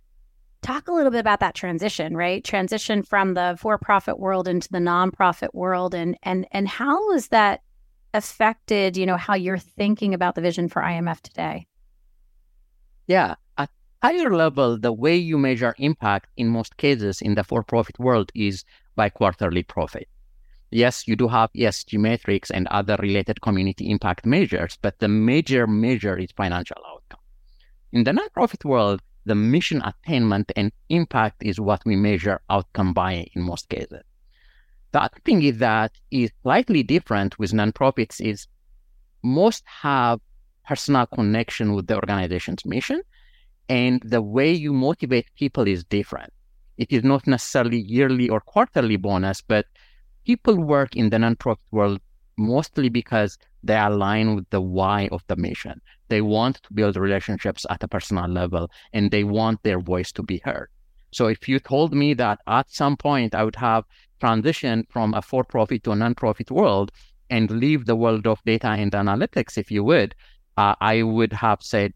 talk 0.61 0.87
a 0.87 0.93
little 0.93 1.11
bit 1.11 1.19
about 1.19 1.39
that 1.39 1.55
transition 1.55 2.15
right 2.15 2.43
transition 2.43 3.01
from 3.01 3.33
the 3.33 3.57
for-profit 3.59 4.19
world 4.19 4.47
into 4.47 4.69
the 4.69 4.77
nonprofit 4.77 5.49
world 5.53 5.95
and 5.95 6.15
and 6.23 6.47
and 6.51 6.67
how 6.67 7.11
has 7.13 7.29
that 7.29 7.61
affected 8.13 8.95
you 8.95 9.05
know 9.05 9.17
how 9.17 9.33
you're 9.33 9.57
thinking 9.57 10.13
about 10.13 10.35
the 10.35 10.41
vision 10.41 10.67
for 10.67 10.81
imf 10.81 11.19
today 11.21 11.65
yeah 13.07 13.35
at 13.57 13.69
higher 14.01 14.33
level 14.35 14.77
the 14.77 14.91
way 14.91 15.15
you 15.15 15.37
measure 15.37 15.75
impact 15.77 16.27
in 16.37 16.47
most 16.47 16.77
cases 16.77 17.21
in 17.21 17.35
the 17.35 17.43
for-profit 17.43 17.97
world 17.99 18.31
is 18.35 18.63
by 18.95 19.09
quarterly 19.09 19.63
profit 19.63 20.07
yes 20.71 21.07
you 21.07 21.15
do 21.15 21.27
have 21.27 21.49
esg 21.53 21.97
metrics 21.99 22.51
and 22.51 22.67
other 22.67 22.95
related 22.99 23.41
community 23.41 23.89
impact 23.89 24.25
measures 24.25 24.77
but 24.81 24.99
the 24.99 25.07
major 25.07 25.67
measure 25.67 26.17
is 26.17 26.31
financial 26.31 26.81
outcome 26.87 27.19
in 27.91 28.03
the 28.03 28.11
nonprofit 28.11 28.63
world 28.65 29.01
the 29.25 29.35
mission 29.35 29.81
attainment 29.83 30.51
and 30.55 30.71
impact 30.89 31.43
is 31.43 31.59
what 31.59 31.83
we 31.85 31.95
measure 31.95 32.41
outcome 32.49 32.93
by 32.93 33.27
in 33.33 33.41
most 33.41 33.69
cases. 33.69 34.03
The 34.91 35.03
other 35.03 35.19
thing 35.23 35.43
is 35.43 35.59
that 35.59 35.91
is 36.09 36.31
slightly 36.41 36.83
different 36.83 37.37
with 37.39 37.51
nonprofits 37.51 38.19
is 38.19 38.47
most 39.23 39.63
have 39.65 40.19
personal 40.67 41.05
connection 41.07 41.73
with 41.73 41.87
the 41.87 41.95
organization's 41.95 42.65
mission 42.65 43.01
and 43.69 44.01
the 44.03 44.21
way 44.21 44.51
you 44.51 44.73
motivate 44.73 45.27
people 45.35 45.67
is 45.67 45.83
different. 45.83 46.31
It 46.77 46.91
is 46.91 47.03
not 47.03 47.27
necessarily 47.27 47.79
yearly 47.79 48.27
or 48.29 48.41
quarterly 48.41 48.97
bonus, 48.97 49.41
but 49.41 49.65
people 50.25 50.57
work 50.57 50.95
in 50.95 51.09
the 51.09 51.17
nonprofit 51.17 51.57
world 51.71 51.99
mostly 52.37 52.89
because 52.89 53.37
they 53.63 53.77
align 53.77 54.35
with 54.35 54.49
the 54.49 54.61
why 54.61 55.07
of 55.11 55.23
the 55.27 55.35
mission. 55.35 55.79
They 56.09 56.21
want 56.21 56.63
to 56.63 56.73
build 56.73 56.95
relationships 56.95 57.65
at 57.69 57.83
a 57.83 57.87
personal 57.87 58.27
level 58.27 58.69
and 58.93 59.11
they 59.11 59.23
want 59.23 59.63
their 59.63 59.79
voice 59.79 60.11
to 60.13 60.23
be 60.23 60.41
heard. 60.43 60.69
So 61.11 61.27
if 61.27 61.47
you 61.47 61.59
told 61.59 61.93
me 61.93 62.13
that 62.15 62.39
at 62.47 62.71
some 62.71 62.97
point 62.97 63.35
I 63.35 63.43
would 63.43 63.57
have 63.57 63.83
transitioned 64.21 64.85
from 64.89 65.13
a 65.13 65.21
for-profit 65.21 65.83
to 65.83 65.91
a 65.91 65.95
non-profit 65.95 66.49
world 66.51 66.91
and 67.29 67.51
leave 67.51 67.85
the 67.85 67.95
world 67.95 68.27
of 68.27 68.41
data 68.45 68.67
and 68.67 68.91
analytics, 68.91 69.57
if 69.57 69.71
you 69.71 69.83
would, 69.83 70.15
uh, 70.61 70.75
I 70.79 71.03
would 71.03 71.33
have 71.33 71.59
said, 71.61 71.93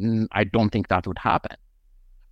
mm, 0.00 0.26
I 0.32 0.44
don't 0.44 0.70
think 0.70 0.88
that 0.88 1.06
would 1.06 1.18
happen. 1.18 1.56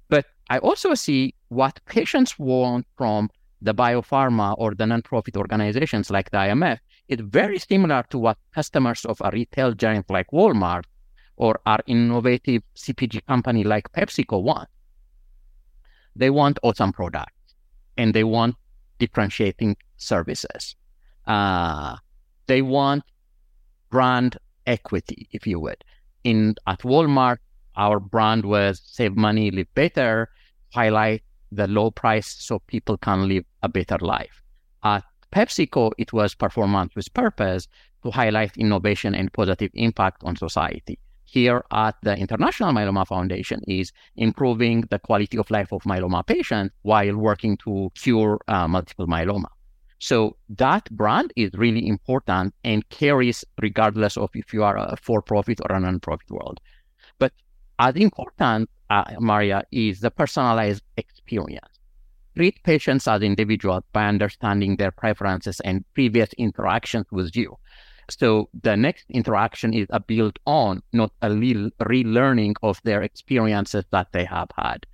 But 0.08 0.24
I 0.48 0.58
also 0.58 0.94
see 0.94 1.34
what 1.48 1.80
patients 1.86 2.38
want 2.38 2.86
from 2.96 3.30
the 3.62 3.74
biopharma 3.74 4.54
or 4.58 4.74
the 4.74 4.86
non-profit 4.86 5.36
organizations 5.36 6.10
like 6.10 6.30
the 6.30 6.38
IMF 6.38 6.78
it's 7.08 7.22
very 7.22 7.58
similar 7.58 8.04
to 8.10 8.18
what 8.18 8.38
customers 8.52 9.04
of 9.04 9.20
a 9.20 9.30
retail 9.32 9.72
giant 9.72 10.10
like 10.10 10.28
Walmart 10.32 10.84
or 11.36 11.60
our 11.66 11.80
innovative 11.86 12.62
CPG 12.74 13.24
company 13.26 13.62
like 13.62 13.90
PepsiCo 13.92 14.42
want. 14.42 14.68
They 16.16 16.30
want 16.30 16.58
awesome 16.62 16.92
products 16.92 17.54
and 17.96 18.12
they 18.14 18.24
want 18.24 18.56
differentiating 18.98 19.76
services. 19.98 20.74
Uh, 21.26 21.96
they 22.46 22.62
want 22.62 23.04
brand 23.90 24.36
equity, 24.66 25.28
if 25.32 25.46
you 25.46 25.61
would. 25.61 25.85
In 26.25 26.56
at 26.66 26.80
Walmart, 26.80 27.38
our 27.76 28.00
brand 28.00 28.44
was 28.44 28.80
save 28.85 29.16
money, 29.16 29.50
live 29.50 29.73
better, 29.75 30.30
highlight 30.73 31.23
the 31.52 31.66
low 31.68 31.90
price 31.90 32.26
so 32.26 32.58
people 32.66 32.96
can 32.96 33.28
live 33.28 33.44
a 33.62 33.68
better 33.68 33.99
life. 33.99 34.42
At 34.82 35.04
PepsiCo, 35.32 35.92
it 35.99 36.12
was 36.12 36.35
performance 36.35 36.94
with 36.94 37.12
purpose 37.14 37.68
to 38.02 38.11
highlight 38.11 38.56
innovation 38.56 39.14
and 39.14 39.32
positive 39.32 39.70
impact 39.75 40.23
on 40.25 40.37
society. 40.37 40.99
Here 41.25 41.64
at 41.73 41.96
the 42.02 42.16
International 42.16 42.73
Myeloma 42.73 43.06
Foundation 43.06 43.61
is 43.66 43.92
improving 44.16 44.82
the 44.90 44.99
quality 44.99 45.37
of 45.38 45.50
life 45.50 45.73
of 45.73 45.82
myeloma 45.82 46.25
patients 46.25 46.75
while 46.82 47.16
working 47.16 47.56
to 47.58 47.90
cure 47.94 48.38
uh, 48.46 48.68
multiple 48.68 49.06
myeloma. 49.06 49.49
So 49.98 50.36
that 50.50 50.90
brand 50.90 51.32
is 51.36 51.50
really 51.54 51.86
important 51.88 52.54
and 52.64 52.88
carries 52.90 53.44
regardless 53.62 54.16
of 54.16 54.30
if 54.34 54.52
you 54.52 54.62
are 54.62 54.76
a 54.76 54.96
for-profit 55.02 55.60
or 55.60 55.74
a 55.74 55.80
non-profit 55.80 56.30
world. 56.30 56.60
But 57.18 57.32
as 57.78 57.96
important, 57.96 58.70
uh, 58.90 59.04
Maria, 59.18 59.64
is 59.72 60.00
the 60.00 60.10
personalized 60.10 60.82
experience 60.96 61.76
treat 62.36 62.62
patients 62.62 63.08
as 63.08 63.22
individuals 63.22 63.82
by 63.92 64.06
understanding 64.06 64.76
their 64.76 64.90
preferences 64.90 65.58
and 65.60 65.84
previous 65.94 66.32
interactions 66.34 67.06
with 67.10 67.34
you. 67.34 67.56
So 68.10 68.48
the 68.62 68.76
next 68.76 69.06
interaction 69.10 69.72
is 69.74 69.86
a 69.90 69.98
build 69.98 70.38
on, 70.46 70.82
not 70.92 71.12
a 71.22 71.34
re- 71.34 71.72
relearning 71.80 72.54
of 72.62 72.80
their 72.84 73.02
experiences 73.02 73.84
that 73.90 74.12
they 74.12 74.24
have 74.24 74.48
had. 74.56 74.86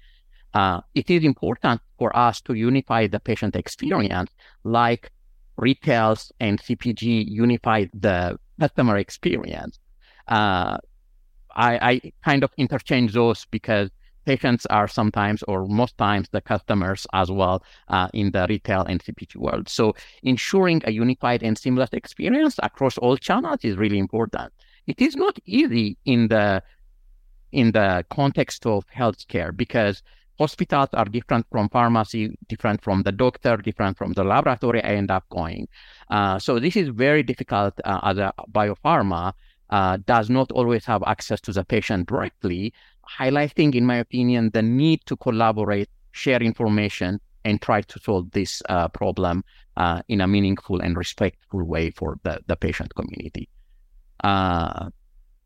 Uh, 0.54 0.80
it 0.94 1.11
is 1.11 1.25
important 1.25 1.80
for 2.02 2.11
us 2.16 2.40
to 2.40 2.54
unify 2.54 3.06
the 3.06 3.21
patient 3.21 3.54
experience 3.54 4.30
like 4.64 5.12
retails 5.56 6.32
and 6.40 6.61
CPG 6.61 7.04
unify 7.28 7.87
the 7.94 8.37
customer 8.59 8.97
experience. 8.97 9.78
Uh, 10.26 10.78
I, 11.54 11.73
I, 11.90 12.12
kind 12.25 12.42
of 12.42 12.50
interchange 12.56 13.12
those 13.12 13.47
because 13.56 13.88
patients 14.25 14.66
are 14.66 14.88
sometimes 14.88 15.44
or 15.44 15.59
most 15.66 15.97
times 15.97 16.26
the 16.32 16.40
customers 16.40 17.06
as 17.12 17.30
well 17.30 17.62
uh, 17.87 18.09
in 18.12 18.32
the 18.32 18.47
retail 18.49 18.82
and 18.90 18.99
CPG 19.04 19.37
world. 19.37 19.68
So 19.68 19.94
ensuring 20.25 20.82
a 20.85 20.90
unified 20.90 21.44
and 21.44 21.56
seamless 21.56 21.90
experience 21.92 22.56
across 22.64 22.99
all 22.99 23.16
channels 23.16 23.61
is 23.62 23.76
really 23.76 24.00
important. 24.06 24.52
It 24.88 25.00
is 25.00 25.14
not 25.14 25.38
easy 25.44 25.99
in 26.04 26.26
the 26.26 26.64
in 27.52 27.71
the 27.71 28.04
context 28.11 28.66
of 28.66 28.85
healthcare 28.88 29.56
because 29.56 30.02
hospitals 30.42 30.90
are 30.92 31.08
different 31.16 31.46
from 31.52 31.68
pharmacy, 31.68 32.22
different 32.49 32.82
from 32.87 33.02
the 33.02 33.14
doctor, 33.25 33.56
different 33.68 33.94
from 33.96 34.12
the 34.18 34.25
laboratory 34.25 34.80
I 34.82 34.92
end 35.00 35.11
up 35.11 35.25
going. 35.30 35.68
Uh, 36.11 36.38
so 36.38 36.58
this 36.58 36.76
is 36.76 36.88
very 36.88 37.22
difficult 37.22 37.75
uh, 37.84 38.00
as 38.11 38.18
a 38.18 38.32
biopharma 38.56 39.32
uh, 39.70 39.96
does 40.14 40.28
not 40.28 40.52
always 40.52 40.84
have 40.84 41.02
access 41.06 41.40
to 41.40 41.52
the 41.52 41.64
patient 41.64 42.08
directly, 42.08 42.75
highlighting, 43.18 43.75
in 43.75 43.84
my 43.87 43.96
opinion, 43.96 44.50
the 44.52 44.62
need 44.62 45.00
to 45.06 45.16
collaborate, 45.16 45.88
share 46.12 46.42
information, 46.42 47.18
and 47.44 47.61
try 47.62 47.80
to 47.80 47.99
solve 47.99 48.30
this 48.32 48.62
uh, 48.68 48.88
problem 48.88 49.42
uh, 49.76 50.02
in 50.08 50.20
a 50.20 50.28
meaningful 50.28 50.80
and 50.80 50.96
respectful 50.96 51.62
way 51.64 51.90
for 51.90 52.18
the, 52.22 52.38
the 52.46 52.56
patient 52.56 52.94
community. 52.94 53.49
Uh, 54.22 54.90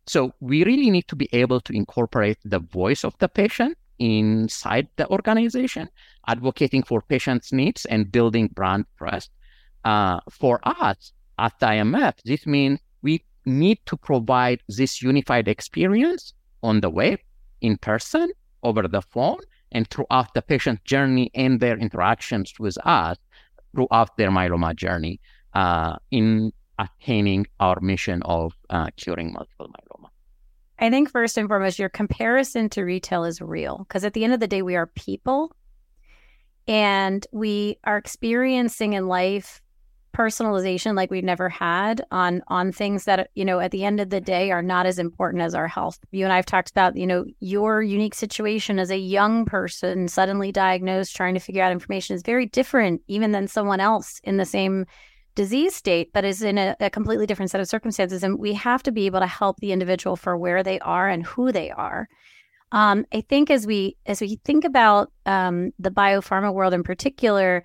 so 0.07 0.33
we 0.41 0.65
really 0.65 0.91
need 0.91 1.07
to 1.09 1.17
be 1.17 1.29
able 1.33 1.61
to 1.61 1.73
incorporate 1.73 2.39
the 2.45 2.59
voice 2.59 3.05
of 3.05 3.15
the 3.19 3.29
patient 3.29 3.77
inside 3.99 4.89
the 4.97 5.09
organization, 5.09 5.89
advocating 6.27 6.83
for 6.83 7.01
patients' 7.03 7.53
needs 7.53 7.85
and 7.87 8.11
building 8.13 8.49
brand 8.49 8.85
trust. 8.99 9.31
Uh, 9.85 10.21
for 10.31 10.61
us 10.65 11.13
at 11.39 11.59
IMF, 11.61 12.15
this 12.25 12.47
means 12.47 12.81
we 13.03 13.25
need 13.45 13.79
to 13.87 13.97
provide 13.97 14.61
this 14.69 15.01
unified 15.03 15.49
experience 15.49 16.35
on 16.63 16.81
the 16.81 16.91
web, 16.91 17.19
in 17.61 17.77
person, 17.79 18.31
over 18.63 18.89
the 18.89 19.03
phone, 19.03 19.39
and 19.73 19.89
throughout 19.89 20.35
the 20.35 20.43
patient 20.43 20.83
journey 20.85 21.31
and 21.35 21.61
their 21.61 21.79
interactions 21.79 22.55
with 22.59 22.77
us 22.85 23.17
throughout 23.75 24.17
their 24.17 24.31
myeloma 24.31 24.75
journey 24.75 25.21
uh, 25.55 25.97
in 26.11 26.53
attaining 26.79 27.47
our 27.61 27.79
mission 27.81 28.23
of 28.23 28.55
uh, 28.71 28.89
curing 28.97 29.33
multiple 29.33 29.69
myeloma. 29.69 29.86
I 30.79 30.91
think 30.91 31.11
first 31.11 31.39
and 31.39 31.49
foremost, 31.49 31.79
your 31.79 31.89
comparison 31.89 32.69
to 32.71 32.83
retail 32.83 33.25
is 33.25 33.41
real 33.41 33.79
because 33.79 34.05
at 34.05 34.13
the 34.13 34.25
end 34.25 34.35
of 34.35 34.41
the 34.41 34.47
day, 34.47 34.63
we 34.63 34.77
are 34.77 34.87
people 34.87 35.55
and 36.69 37.27
we 37.33 37.79
are 37.85 37.97
experiencing 37.97 38.93
in 38.93 39.07
life 39.07 39.61
personalization 40.17 40.97
like 40.97 41.11
we've 41.11 41.23
never 41.23 41.51
had 41.51 42.03
on 42.11 42.43
on 42.49 42.73
things 42.73 43.05
that 43.05 43.29
you 43.35 43.45
know 43.45 43.61
at 43.61 43.71
the 43.71 43.85
end 43.85 44.01
of 44.01 44.09
the 44.09 44.21
day 44.21 44.51
are 44.51 44.63
not 44.63 44.87
as 44.87 44.99
important 44.99 45.43
as 45.43 45.55
our 45.55 45.69
health. 45.69 45.99
You 46.11 46.25
and 46.25 46.33
i've 46.33 46.47
talked 46.47 46.71
about 46.71 46.97
you 46.97 47.07
know 47.07 47.27
your 47.41 47.83
unique 47.83 48.15
situation 48.15 48.79
as 48.79 48.91
a 48.91 48.97
young 48.97 49.45
person 49.45 50.09
suddenly 50.09 50.53
diagnosed 50.53 51.15
trying 51.15 51.35
to 51.35 51.41
figure 51.41 51.63
out 51.63 51.71
information 51.71 52.17
is 52.17 52.23
very 52.23 52.47
different 52.47 53.03
even 53.09 53.33
than 53.33 53.47
someone 53.47 53.81
else 53.81 54.19
in 54.25 54.39
the 54.39 54.47
same 54.47 54.87
disease 55.37 55.77
state, 55.77 56.13
but 56.13 56.25
is 56.25 56.43
in 56.43 56.59
a, 56.59 56.75
a, 56.81 56.91
completely 56.91 57.27
different 57.27 57.53
set 57.53 57.61
of 57.61 57.69
circumstances. 57.69 58.25
And 58.25 58.39
we 58.39 58.55
have 58.55 58.83
to 58.83 58.91
be 58.91 59.07
able 59.07 59.21
to 59.21 59.27
help 59.27 59.59
the 59.59 59.71
individual 59.71 60.17
for 60.17 60.37
where 60.37 60.65
they 60.65 60.81
are 60.81 61.09
and 61.09 61.25
who 61.25 61.53
they 61.53 61.71
are. 61.71 62.09
Um, 62.73 63.07
I 63.13 63.21
think 63.21 63.51
as 63.51 63.67
we 63.67 63.97
as 64.07 64.21
we 64.21 64.41
think 64.45 64.65
about 64.65 65.13
um, 65.27 65.71
the 65.79 65.91
biopharma 65.91 66.53
world 66.53 66.75
in 66.75 66.83
particular, 66.83 67.63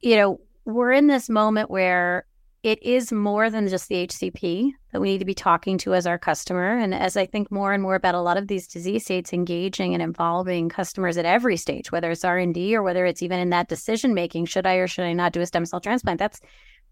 you 0.00 0.14
know, 0.14 0.40
we're 0.64 0.92
in 0.92 1.08
this 1.08 1.28
moment 1.28 1.70
where 1.70 2.26
it 2.62 2.82
is 2.82 3.10
more 3.10 3.48
than 3.48 3.66
just 3.68 3.88
the 3.88 4.06
HCP 4.06 4.70
that 4.92 5.00
we 5.00 5.08
need 5.08 5.18
to 5.18 5.24
be 5.24 5.34
talking 5.34 5.78
to 5.78 5.94
as 5.94 6.06
our 6.06 6.18
customer. 6.18 6.76
And 6.76 6.94
as 6.94 7.16
I 7.16 7.24
think 7.24 7.50
more 7.50 7.72
and 7.72 7.82
more 7.82 7.94
about 7.94 8.14
a 8.14 8.20
lot 8.20 8.36
of 8.36 8.48
these 8.48 8.66
disease 8.66 9.04
states 9.04 9.32
engaging 9.32 9.94
and 9.94 10.02
involving 10.02 10.68
customers 10.68 11.16
at 11.16 11.24
every 11.24 11.56
stage, 11.56 11.90
whether 11.90 12.10
it's 12.10 12.24
R 12.24 12.36
and 12.36 12.52
D 12.52 12.76
or 12.76 12.82
whether 12.82 13.06
it's 13.06 13.22
even 13.22 13.40
in 13.40 13.50
that 13.50 13.68
decision 13.68 14.12
making, 14.12 14.44
should 14.44 14.66
I 14.66 14.74
or 14.74 14.86
should 14.86 15.06
I 15.06 15.14
not 15.14 15.32
do 15.32 15.40
a 15.40 15.46
stem 15.46 15.64
cell 15.64 15.80
transplant? 15.80 16.18
That's 16.18 16.40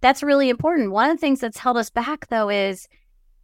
that's 0.00 0.23
really 0.23 0.49
important. 0.49 0.93
One 0.93 1.11
of 1.11 1.17
the 1.17 1.21
things 1.21 1.40
that's 1.40 1.59
held 1.59 1.76
us 1.76 1.90
back 1.90 2.28
though 2.28 2.49
is 2.49 2.88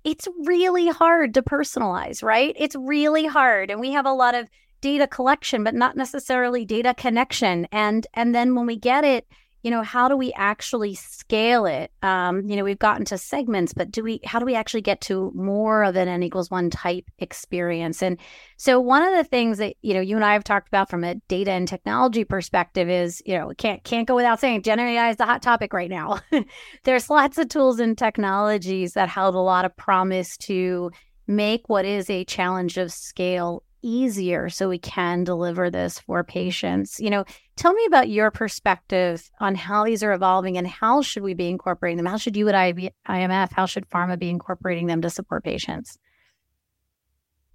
it's 0.05 0.29
really 0.45 0.89
hard 0.89 1.35
to 1.35 1.43
personalize, 1.43 2.23
right? 2.23 2.55
It's 2.59 2.77
really 2.77 3.27
hard. 3.27 3.71
And 3.71 3.81
we 3.81 3.93
have 3.93 4.07
a 4.07 4.13
lot 4.13 4.35
of 4.35 4.49
data 4.81 5.07
collection, 5.07 5.65
but 5.65 5.75
not 5.75 5.97
necessarily 5.97 6.65
data 6.65 6.95
connection. 6.95 7.67
And 7.73 8.07
and 8.15 8.35
then 8.35 8.55
when 8.55 8.67
we 8.67 8.77
get 8.77 9.05
it, 9.05 9.27
you 9.65 9.71
know 9.71 9.83
how 9.83 10.09
do 10.09 10.17
we 10.17 10.33
actually 10.35 10.95
scale 10.95 11.65
it? 11.67 11.91
Um, 12.03 12.49
you 12.49 12.55
know 12.57 12.65
we've 12.65 12.79
gotten 12.79 13.05
to 13.07 13.19
segments 13.19 13.73
but 13.73 13.91
do 13.91 14.05
we 14.05 14.21
how 14.25 14.39
do 14.39 14.45
we 14.45 14.55
actually 14.55 14.83
get 14.83 15.01
to 15.03 15.33
more 15.35 15.83
of 15.83 15.97
an 15.97 16.07
n 16.07 16.23
equals 16.23 16.51
one 16.51 16.71
type 16.71 17.07
experience? 17.19 18.03
And 18.03 18.21
so 18.59 18.79
one 18.79 19.03
of 19.03 19.15
the 19.15 19.25
things 19.25 19.59
that 19.59 19.75
you 19.81 19.95
know 19.95 20.01
you 20.01 20.17
and 20.17 20.25
i 20.25 20.35
have 20.35 20.45
talked 20.45 20.69
about 20.69 20.91
from 20.91 21.03
a 21.03 21.15
data 21.29 21.51
and 21.51 21.67
technology 21.67 22.25
perspective 22.25 22.89
is 22.89 23.23
you 23.25 23.37
know 23.37 23.53
can't 23.57 23.83
can't 23.83 24.07
go 24.07 24.15
without 24.15 24.39
saying 24.39 24.63
generative 24.63 24.99
ai 24.99 25.11
is 25.11 25.17
the 25.17 25.27
hot 25.27 25.43
topic 25.43 25.73
right 25.73 25.91
now. 25.91 26.21
There's 26.85 27.11
lots 27.11 27.39
of 27.39 27.49
tools 27.49 27.81
and 27.81 27.97
technologies 27.97 28.93
that 28.93 29.09
held 29.09 29.35
a 29.35 29.39
lot 29.39 29.65
of 29.65 29.77
promise 29.77 30.37
to 30.39 30.91
make 31.27 31.69
what 31.69 31.85
is 31.85 32.11
a 32.11 32.25
challenge 32.25 32.77
of 32.77 32.93
scale 32.93 33.63
easier 33.85 34.49
so 34.49 34.69
we 34.69 34.79
can 34.79 35.23
deliver 35.23 35.71
this 35.71 35.99
for 35.99 36.25
patients. 36.25 36.99
You 36.99 37.11
know, 37.11 37.25
tell 37.57 37.75
me 37.75 37.85
about 37.87 38.09
your 38.09 38.31
perspective 38.31 39.31
on 39.41 39.55
how 39.55 39.85
these 39.85 40.03
are 40.03 40.13
evolving 40.13 40.57
and 40.57 40.67
how 40.67 41.03
should 41.03 41.23
we 41.23 41.35
be 41.35 41.49
incorporating 41.49 41.99
them? 41.99 42.07
How 42.07 42.17
should 42.17 42.37
you 42.37 42.49
at 42.49 42.55
IMF, 42.55 43.53
how 43.53 43.67
should 43.67 43.89
pharma 43.89 44.19
be 44.19 44.31
incorporating 44.31 44.87
them 44.87 45.03
to 45.03 45.11
support 45.11 45.45
patients? 45.45 45.99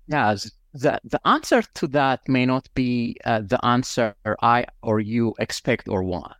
Yeah, 0.08 0.36
the, 0.74 1.00
the 1.04 1.20
answer 1.28 1.62
to 1.62 1.88
that 1.88 2.22
may 2.28 2.46
not 2.46 2.70
be 2.74 3.18
uh, 3.26 3.42
the 3.42 3.64
answer 3.66 4.16
I 4.42 4.66
or 4.82 5.00
you 5.00 5.34
expect 5.40 5.88
or 5.88 6.04
want. 6.04 6.34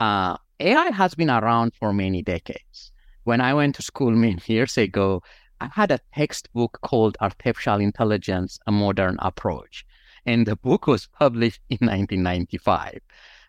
Uh, 0.00 0.36
AI 0.60 0.90
has 0.90 1.14
been 1.14 1.30
around 1.30 1.74
for 1.74 1.92
many 1.92 2.22
decades. 2.22 2.92
When 3.24 3.40
I 3.40 3.54
went 3.54 3.74
to 3.76 3.82
school 3.82 4.10
many 4.10 4.40
years 4.46 4.76
ago, 4.76 5.22
I 5.60 5.68
had 5.72 5.90
a 5.90 6.00
textbook 6.14 6.78
called 6.82 7.16
Artificial 7.20 7.80
Intelligence, 7.80 8.58
A 8.66 8.72
Modern 8.72 9.16
Approach. 9.20 9.84
And 10.26 10.46
the 10.46 10.56
book 10.56 10.86
was 10.86 11.08
published 11.18 11.60
in 11.70 11.78
1995. 11.80 13.00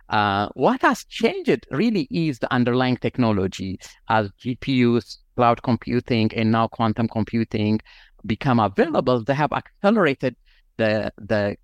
Uh, 0.09 0.49
what 0.55 0.81
has 0.81 1.03
changed 1.05 1.67
really 1.69 2.07
is 2.09 2.39
the 2.39 2.51
underlying 2.51 2.97
technology 2.97 3.79
as 4.07 4.31
GPUs, 4.43 5.17
cloud 5.35 5.61
computing, 5.61 6.31
and 6.35 6.51
now 6.51 6.67
quantum 6.67 7.07
computing 7.07 7.79
become 8.25 8.59
available. 8.59 9.23
They 9.23 9.35
have 9.35 9.51
accelerated 9.51 10.35
the, 10.77 11.11
the 11.17 11.57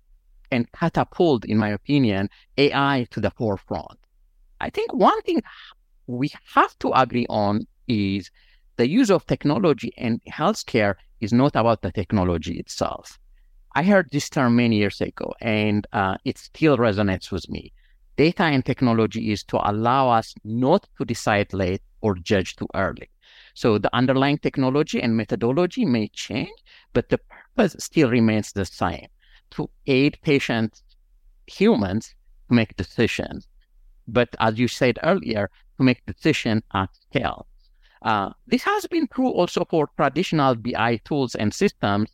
and 0.52 0.70
catapult, 0.72 1.44
in 1.44 1.58
my 1.58 1.70
opinion, 1.70 2.28
AI 2.56 3.06
to 3.10 3.20
the 3.20 3.30
forefront. 3.30 3.98
I 4.60 4.70
think 4.70 4.94
one 4.94 5.20
thing 5.22 5.42
we 6.06 6.30
have 6.54 6.78
to 6.78 6.92
agree 6.92 7.26
on 7.28 7.66
is 7.88 8.30
the 8.76 8.88
use 8.88 9.10
of 9.10 9.26
technology 9.26 9.92
in 9.96 10.20
healthcare 10.28 10.94
is 11.20 11.32
not 11.32 11.56
about 11.56 11.82
the 11.82 11.92
technology 11.92 12.58
itself. 12.58 13.18
I 13.74 13.82
heard 13.82 14.08
this 14.10 14.28
term 14.28 14.56
many 14.56 14.76
years 14.76 15.00
ago, 15.00 15.34
and 15.40 15.86
uh, 15.92 16.16
it 16.24 16.38
still 16.38 16.76
resonates 16.76 17.30
with 17.30 17.48
me. 17.48 17.72
Data 18.16 18.44
and 18.44 18.64
technology 18.64 19.32
is 19.32 19.44
to 19.44 19.58
allow 19.70 20.08
us 20.08 20.34
not 20.44 20.88
to 20.96 21.04
decide 21.04 21.52
late 21.52 21.82
or 22.00 22.14
judge 22.14 22.56
too 22.56 22.68
early. 22.74 23.10
So 23.54 23.78
the 23.78 23.94
underlying 23.94 24.38
technology 24.38 25.00
and 25.02 25.16
methodology 25.16 25.84
may 25.84 26.08
change, 26.08 26.58
but 26.92 27.08
the 27.08 27.18
purpose 27.18 27.76
still 27.78 28.10
remains 28.10 28.52
the 28.52 28.64
same 28.64 29.08
to 29.52 29.68
aid 29.86 30.18
patients, 30.22 30.82
humans, 31.46 32.14
to 32.48 32.54
make 32.54 32.76
decisions. 32.76 33.46
But 34.08 34.30
as 34.38 34.58
you 34.58 34.68
said 34.68 34.98
earlier, 35.02 35.50
to 35.76 35.82
make 35.82 36.04
decisions 36.06 36.62
at 36.72 36.88
scale. 36.94 37.46
Uh, 38.06 38.30
this 38.46 38.62
has 38.62 38.86
been 38.86 39.08
true 39.08 39.30
also 39.30 39.64
for 39.68 39.88
traditional 39.96 40.54
BI 40.54 41.00
tools 41.04 41.34
and 41.34 41.52
systems 41.52 42.08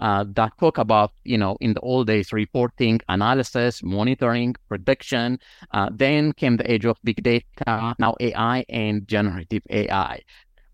uh, 0.00 0.24
that 0.34 0.50
talk 0.58 0.76
about, 0.76 1.12
you 1.22 1.38
know, 1.38 1.56
in 1.60 1.72
the 1.72 1.80
old 1.80 2.08
days, 2.08 2.32
reporting, 2.32 3.00
analysis, 3.08 3.80
monitoring, 3.84 4.56
prediction. 4.68 5.38
Uh, 5.70 5.88
then 5.92 6.32
came 6.32 6.56
the 6.56 6.68
age 6.70 6.84
of 6.84 6.98
big 7.04 7.22
data, 7.22 7.94
now 8.00 8.16
AI 8.18 8.64
and 8.68 9.06
generative 9.06 9.62
AI. 9.70 10.20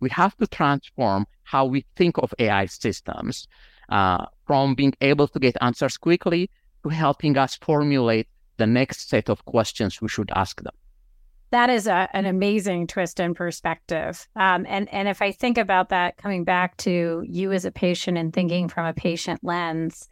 We 0.01 0.09
have 0.09 0.35
to 0.39 0.47
transform 0.47 1.27
how 1.43 1.67
we 1.67 1.85
think 1.95 2.17
of 2.17 2.33
AI 2.39 2.65
systems 2.65 3.47
uh, 3.91 4.25
from 4.47 4.75
being 4.75 4.95
able 5.03 5.29
to 5.29 5.39
get 5.39 5.55
answers 5.61 5.99
quickly 5.99 6.49
to 6.83 6.89
helping 6.89 7.37
us 7.37 7.57
formulate 7.57 8.27
the 8.57 8.67
next 8.67 9.11
set 9.11 9.29
of 9.29 9.45
questions 9.45 10.01
we 10.01 10.09
should 10.09 10.31
ask 10.35 10.63
them 10.63 10.73
that 11.53 11.69
is 11.69 11.87
a, 11.87 12.09
an 12.15 12.27
amazing 12.27 12.87
twist 12.87 13.21
in 13.21 13.35
perspective. 13.35 14.27
Um, 14.37 14.67
and 14.69 14.93
and 14.93 15.07
if 15.07 15.23
I 15.23 15.33
think 15.33 15.59
about 15.59 15.91
that, 15.91 16.17
coming 16.17 16.45
back 16.45 16.77
to 16.79 17.25
you 17.29 17.53
as 17.53 17.65
a 17.65 17.71
patient 17.71 18.19
and 18.19 18.33
thinking 18.33 18.69
from 18.69 18.87
a 18.87 18.95
patient 18.95 19.41
lens, 19.45 20.09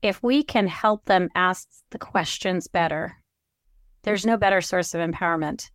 if 0.00 0.22
we 0.22 0.42
can 0.42 0.66
help 0.66 1.04
them 1.04 1.28
ask 1.34 1.68
the 1.90 1.98
questions 1.98 2.68
better, 2.68 3.16
there's 4.02 4.24
no 4.24 4.36
better 4.36 4.60
source 4.60 4.94
of 4.94 5.00
empowerment. 5.00 5.70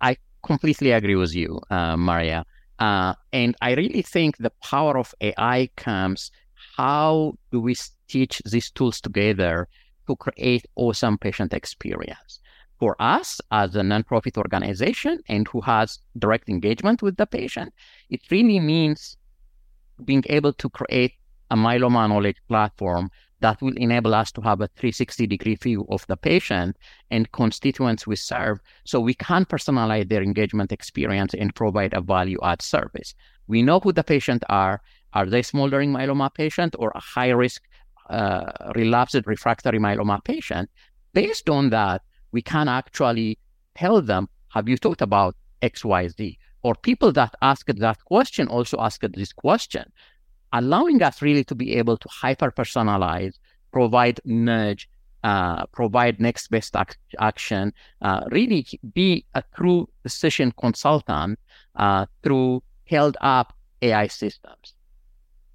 I 0.00 0.16
completely 0.44 0.90
agree 0.90 1.16
with 1.16 1.34
you, 1.34 1.60
uh, 1.70 1.96
Maria. 1.96 2.44
Uh, 2.78 3.14
and 3.32 3.54
I 3.60 3.74
really 3.74 4.02
think 4.02 4.38
the 4.38 4.52
power 4.62 4.98
of 4.98 5.14
AI 5.20 5.68
comes 5.76 6.30
how 6.76 7.34
do 7.52 7.60
we 7.60 7.74
stitch 7.74 8.42
these 8.50 8.70
tools 8.70 9.00
together 9.00 9.68
to 10.06 10.16
create 10.16 10.66
awesome 10.76 11.16
patient 11.16 11.54
experience? 11.54 12.40
For 12.80 12.96
us 12.98 13.42
as 13.50 13.76
a 13.76 13.82
nonprofit 13.82 14.38
organization 14.38 15.20
and 15.28 15.46
who 15.48 15.60
has 15.60 15.98
direct 16.18 16.48
engagement 16.48 17.02
with 17.02 17.18
the 17.18 17.26
patient, 17.26 17.74
it 18.08 18.22
really 18.30 18.58
means 18.58 19.18
being 20.02 20.24
able 20.30 20.54
to 20.54 20.70
create 20.70 21.12
a 21.50 21.56
myeloma 21.56 22.08
knowledge 22.08 22.38
platform 22.48 23.10
that 23.40 23.60
will 23.60 23.76
enable 23.76 24.14
us 24.14 24.32
to 24.32 24.40
have 24.40 24.62
a 24.62 24.68
360 24.68 25.26
degree 25.26 25.56
view 25.56 25.86
of 25.90 26.06
the 26.06 26.16
patient 26.16 26.78
and 27.10 27.30
constituents 27.32 28.06
we 28.06 28.16
serve 28.16 28.60
so 28.84 28.98
we 28.98 29.12
can 29.12 29.44
personalize 29.44 30.08
their 30.08 30.22
engagement 30.22 30.72
experience 30.72 31.34
and 31.34 31.54
provide 31.54 31.92
a 31.92 32.00
value 32.00 32.38
add 32.42 32.62
service. 32.62 33.14
We 33.46 33.62
know 33.62 33.80
who 33.80 33.92
the 33.92 34.04
patient 34.04 34.42
are. 34.48 34.80
Are 35.12 35.26
they 35.26 35.42
smoldering 35.42 35.92
myeloma 35.92 36.32
patient 36.32 36.76
or 36.78 36.92
a 36.94 37.00
high 37.00 37.30
risk 37.30 37.62
uh, 38.08 38.72
relapsed 38.74 39.26
refractory 39.26 39.78
myeloma 39.78 40.24
patient? 40.24 40.70
Based 41.12 41.50
on 41.50 41.70
that, 41.70 42.02
we 42.32 42.42
can 42.42 42.68
actually 42.68 43.38
tell 43.74 44.02
them, 44.02 44.28
have 44.48 44.68
you 44.68 44.76
talked 44.76 45.02
about 45.02 45.36
XYZ? 45.62 46.36
Or 46.62 46.74
people 46.74 47.12
that 47.12 47.34
asked 47.40 47.78
that 47.78 48.04
question 48.04 48.48
also 48.48 48.78
asked 48.80 49.04
this 49.14 49.32
question 49.32 49.90
allowing 50.52 51.02
us 51.02 51.22
really 51.22 51.44
to 51.44 51.54
be 51.54 51.76
able 51.76 51.96
to 51.96 52.08
hyper 52.08 52.50
personalize, 52.50 53.34
provide 53.72 54.20
nudge, 54.24 54.88
uh, 55.22 55.66
provide 55.66 56.20
next 56.20 56.48
best 56.48 56.74
ac- 56.76 56.96
action, 57.18 57.72
uh, 58.02 58.22
really 58.30 58.66
be 58.94 59.24
a 59.34 59.42
true 59.54 59.88
decision 60.02 60.52
consultant 60.58 61.38
uh, 61.76 62.06
through 62.22 62.62
held 62.86 63.16
up 63.20 63.54
AI 63.82 64.06
systems. 64.06 64.74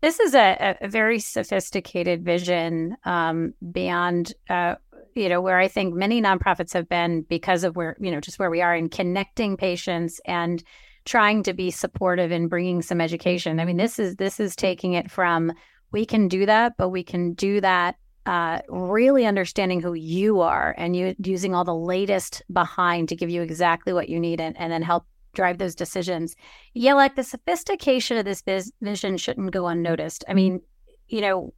This 0.02 0.20
is 0.20 0.36
a, 0.36 0.78
a 0.82 0.88
very 0.88 1.20
sophisticated 1.20 2.24
vision 2.24 2.96
um, 3.06 3.54
beyond, 3.72 4.34
uh, 4.50 4.76
you 5.15 5.30
know, 5.30 5.41
where 5.41 5.58
I 5.58 5.67
think 5.67 5.95
many 5.95 6.21
nonprofits 6.21 6.73
have 6.73 6.89
been 6.89 7.21
because 7.23 7.63
of 7.63 7.75
where, 7.75 7.95
you 7.99 8.12
know, 8.12 8.19
just 8.19 8.38
where 8.38 8.51
we 8.51 8.62
are 8.62 8.75
in 8.75 8.89
connecting 8.89 9.58
patients 9.58 10.19
and 10.25 10.63
trying 11.06 11.43
to 11.43 11.54
be 11.54 11.71
supportive 11.71 12.32
and 12.32 12.49
bringing 12.49 12.82
some 12.82 12.99
education. 12.99 13.60
I 13.60 13.65
mean, 13.65 13.78
this 13.78 13.97
is 13.97 14.15
this 14.17 14.39
is 14.39 14.56
taking 14.56 14.93
it 14.93 15.10
from 15.10 15.54
we 15.91 16.06
can 16.06 16.28
do 16.28 16.45
that, 16.45 16.73
but 16.78 16.89
we 16.89 17.04
can 17.04 17.34
do 17.34 17.62
that 17.62 17.95
uh, 18.25 18.60
really 18.69 19.25
understanding 19.25 19.82
who 19.82 19.93
you 19.93 20.41
are 20.41 20.73
and 20.78 20.95
you 20.95 21.15
using 21.23 21.54
all 21.54 21.63
the 21.63 21.75
latest 21.75 22.41
behind 22.51 23.08
to 23.10 23.15
give 23.15 23.30
you 23.30 23.41
exactly 23.41 23.93
what 23.93 24.10
you 24.10 24.19
need 24.19 24.41
and, 24.41 24.58
and 24.58 24.71
then 24.71 24.82
help 24.82 25.06
drive 25.36 25.60
those 25.60 25.75
decisions. 25.75 26.36
Yeah, 26.73 26.95
like 26.95 27.15
the 27.15 27.23
sophistication 27.23 28.17
of 28.17 28.25
this 28.25 28.41
biz- 28.41 28.73
vision 28.82 29.17
shouldn't 29.17 29.51
go 29.51 29.67
unnoticed. 29.67 30.25
I 30.28 30.34
mean, 30.34 30.62
you 31.08 31.21
know, 31.21 31.54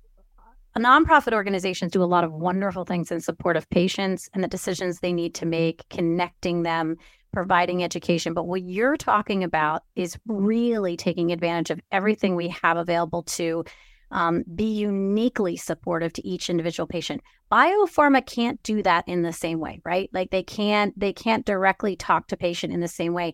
nonprofit 0.78 1.34
organizations 1.34 1.92
do 1.92 2.04
a 2.04 2.06
lot 2.06 2.24
of 2.24 2.32
wonderful 2.32 2.86
things 2.86 3.12
in 3.12 3.20
support 3.20 3.58
of 3.58 3.70
patients 3.70 4.30
and 4.34 4.44
the 4.44 4.48
decisions 4.48 5.00
they 5.00 5.14
need 5.14 5.36
to 5.36 5.46
make, 5.46 5.88
connecting 5.90 6.64
them 6.64 6.98
providing 7.34 7.84
education. 7.84 8.34
But 8.34 8.48
what 8.48 8.64
you're 8.64 8.98
talking 8.98 9.44
about 9.44 9.84
is 9.96 10.18
really 10.26 10.98
taking 10.98 11.32
advantage 11.32 11.70
of 11.70 11.82
everything 11.92 12.36
we 12.36 12.50
have 12.62 12.78
available 12.78 13.24
to 13.24 13.64
um, 14.12 14.44
be 14.56 14.74
uniquely 14.74 15.58
supportive 15.58 16.14
to 16.14 16.26
each 16.26 16.50
individual 16.50 16.88
patient. 16.88 17.22
Biopharma 17.52 18.26
can't 18.26 18.62
do 18.64 18.82
that 18.84 19.08
in 19.08 19.22
the 19.22 19.34
same 19.34 19.60
way, 19.60 19.82
right? 19.84 20.10
Like 20.14 20.32
they 20.32 20.44
can't 20.44 20.98
they 20.98 21.12
can't 21.12 21.46
directly 21.46 21.96
talk 21.96 22.28
to 22.28 22.38
patient 22.38 22.74
in 22.74 22.80
the 22.80 22.88
same 22.88 23.14
way, 23.14 23.34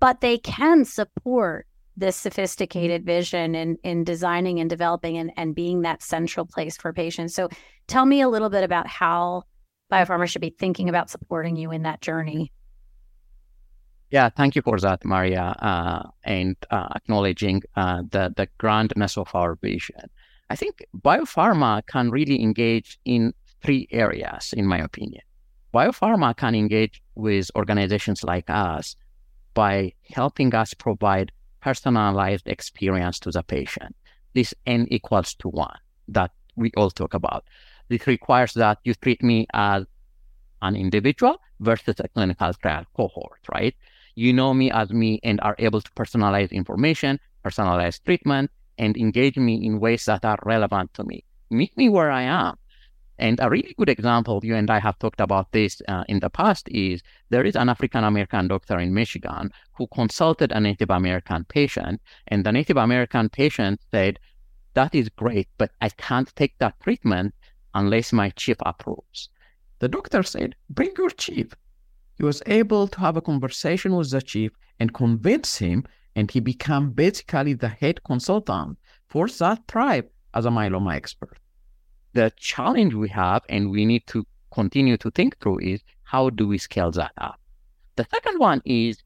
but 0.00 0.20
they 0.20 0.38
can 0.38 0.84
support 0.84 1.67
this 1.98 2.16
sophisticated 2.16 3.04
vision 3.04 3.54
in 3.54 3.76
in 3.82 4.04
designing 4.04 4.60
and 4.60 4.70
developing 4.70 5.18
and, 5.18 5.32
and 5.36 5.54
being 5.54 5.82
that 5.82 6.02
central 6.02 6.46
place 6.46 6.76
for 6.76 6.92
patients. 6.92 7.34
So 7.34 7.48
tell 7.86 8.06
me 8.06 8.20
a 8.20 8.28
little 8.28 8.50
bit 8.50 8.64
about 8.64 8.86
how 8.86 9.42
biopharma 9.90 10.28
should 10.28 10.42
be 10.42 10.54
thinking 10.58 10.88
about 10.88 11.10
supporting 11.10 11.56
you 11.56 11.72
in 11.72 11.82
that 11.82 12.00
journey. 12.00 12.52
Yeah, 14.10 14.30
thank 14.30 14.56
you 14.56 14.62
for 14.62 14.78
that, 14.80 15.04
Maria, 15.04 15.54
uh, 15.60 16.08
and 16.24 16.56
uh, 16.70 16.88
acknowledging 16.94 17.62
uh, 17.76 18.02
the 18.10 18.32
the 18.36 18.48
grandness 18.58 19.18
of 19.18 19.28
our 19.34 19.56
vision. 19.56 20.08
I 20.50 20.56
think 20.56 20.84
biopharma 20.96 21.82
can 21.86 22.10
really 22.10 22.42
engage 22.42 22.98
in 23.04 23.34
three 23.62 23.86
areas, 23.90 24.54
in 24.56 24.66
my 24.66 24.78
opinion. 24.78 25.22
Biopharma 25.74 26.34
can 26.34 26.54
engage 26.54 27.02
with 27.14 27.50
organizations 27.54 28.24
like 28.24 28.48
us 28.48 28.96
by 29.52 29.92
helping 30.14 30.54
us 30.54 30.72
provide 30.72 31.32
personalized 31.68 32.46
experience 32.48 33.18
to 33.20 33.30
the 33.30 33.42
patient. 33.42 33.94
This 34.34 34.54
N 34.66 34.86
equals 34.90 35.34
to 35.40 35.48
one 35.48 35.78
that 36.08 36.30
we 36.56 36.70
all 36.76 36.90
talk 36.90 37.14
about. 37.14 37.44
This 37.88 38.06
requires 38.06 38.52
that 38.54 38.78
you 38.84 38.94
treat 38.94 39.22
me 39.22 39.46
as 39.52 39.84
an 40.62 40.74
individual 40.76 41.36
versus 41.60 41.96
a 41.98 42.08
clinical 42.08 42.52
trial 42.54 42.84
cohort, 42.96 43.40
right? 43.52 43.74
you 44.18 44.32
know 44.32 44.52
me 44.52 44.68
as 44.72 44.90
me 44.90 45.20
and 45.22 45.40
are 45.42 45.54
able 45.60 45.80
to 45.80 45.90
personalize 45.92 46.50
information, 46.50 47.20
personalize 47.44 48.02
treatment, 48.02 48.50
and 48.76 48.96
engage 48.96 49.36
me 49.36 49.64
in 49.64 49.78
ways 49.78 50.06
that 50.06 50.24
are 50.24 50.38
relevant 50.44 50.92
to 50.94 51.04
me. 51.04 51.22
Meet 51.50 51.76
me 51.76 51.88
where 51.88 52.10
I 52.10 52.22
am. 52.22 52.56
And 53.18 53.38
a 53.40 53.50
really 53.50 53.74
good 53.76 53.88
example, 53.88 54.40
you 54.42 54.54
and 54.54 54.70
I 54.70 54.78
have 54.78 54.98
talked 54.98 55.20
about 55.20 55.50
this 55.52 55.82
uh, 55.88 56.04
in 56.08 56.20
the 56.20 56.30
past, 56.30 56.68
is 56.70 57.02
there 57.30 57.44
is 57.44 57.56
an 57.56 57.68
African 57.68 58.04
American 58.04 58.48
doctor 58.48 58.78
in 58.78 58.94
Michigan 58.94 59.50
who 59.72 59.86
consulted 59.88 60.52
a 60.52 60.60
Native 60.60 60.90
American 60.90 61.44
patient, 61.44 62.00
and 62.28 62.44
the 62.44 62.52
Native 62.52 62.76
American 62.76 63.28
patient 63.28 63.80
said, 63.90 64.18
That 64.74 64.94
is 64.94 65.08
great, 65.08 65.48
but 65.58 65.72
I 65.80 65.88
can't 65.88 66.34
take 66.36 66.56
that 66.58 66.80
treatment 66.80 67.34
unless 67.74 68.12
my 68.12 68.30
chief 68.30 68.56
approves. 68.60 69.30
The 69.80 69.88
doctor 69.88 70.22
said, 70.22 70.54
Bring 70.70 70.92
your 70.96 71.10
chief 71.10 71.54
he 72.18 72.24
was 72.24 72.42
able 72.46 72.88
to 72.88 72.98
have 72.98 73.16
a 73.16 73.22
conversation 73.22 73.94
with 73.94 74.10
the 74.10 74.20
chief 74.20 74.50
and 74.80 74.92
convince 74.92 75.58
him, 75.58 75.84
and 76.16 76.28
he 76.28 76.40
became 76.40 76.90
basically 76.90 77.54
the 77.54 77.68
head 77.68 78.02
consultant 78.02 78.76
for 79.06 79.28
that 79.28 79.68
tribe 79.68 80.08
as 80.34 80.44
a 80.44 80.50
myeloma 80.50 80.96
expert. 80.96 81.38
The 82.18 82.32
challenge 82.36 82.94
we 82.94 83.10
have, 83.10 83.44
and 83.48 83.70
we 83.70 83.86
need 83.86 84.04
to 84.08 84.26
continue 84.50 84.96
to 84.96 85.08
think 85.08 85.38
through, 85.38 85.60
is 85.60 85.84
how 86.02 86.30
do 86.30 86.48
we 86.48 86.58
scale 86.58 86.90
that 86.90 87.12
up? 87.16 87.38
The 87.94 88.08
second 88.12 88.40
one 88.40 88.60
is 88.64 89.04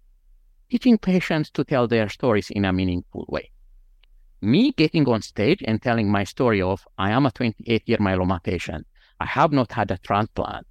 teaching 0.70 0.96
patients 0.96 1.50
to 1.50 1.62
tell 1.62 1.86
their 1.86 2.08
stories 2.08 2.48
in 2.48 2.64
a 2.64 2.72
meaningful 2.72 3.26
way. 3.28 3.50
Me 4.40 4.72
getting 4.72 5.06
on 5.10 5.20
stage 5.20 5.62
and 5.66 5.82
telling 5.82 6.10
my 6.10 6.24
story 6.24 6.62
of 6.62 6.88
I 6.96 7.10
am 7.10 7.26
a 7.26 7.30
28 7.30 7.86
year 7.86 7.98
myeloma 7.98 8.42
patient. 8.42 8.86
I 9.20 9.26
have 9.26 9.52
not 9.52 9.72
had 9.72 9.90
a 9.90 9.98
transplant. 9.98 10.66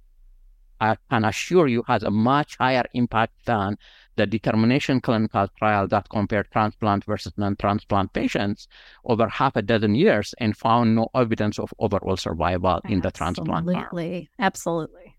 I 0.80 0.96
can 1.10 1.24
assure 1.24 1.68
you 1.68 1.84
has 1.86 2.02
a 2.02 2.10
much 2.10 2.56
higher 2.56 2.86
impact 2.92 3.34
than 3.46 3.78
the 4.16 4.26
determination 4.26 5.00
clinical 5.00 5.48
trial 5.58 5.88
that 5.88 6.08
compared 6.10 6.50
transplant 6.50 7.04
versus 7.04 7.32
non-transplant 7.36 8.12
patients 8.12 8.68
over 9.04 9.28
half 9.28 9.56
a 9.56 9.62
dozen 9.62 9.94
years 9.94 10.34
and 10.38 10.56
found 10.56 10.94
no 10.94 11.08
evidence 11.14 11.58
of 11.58 11.72
overall 11.78 12.16
survival 12.16 12.80
in 12.88 13.00
the 13.00 13.10
transplant 13.10 13.68
Absolutely. 13.68 14.30
Absolutely. 14.38 15.16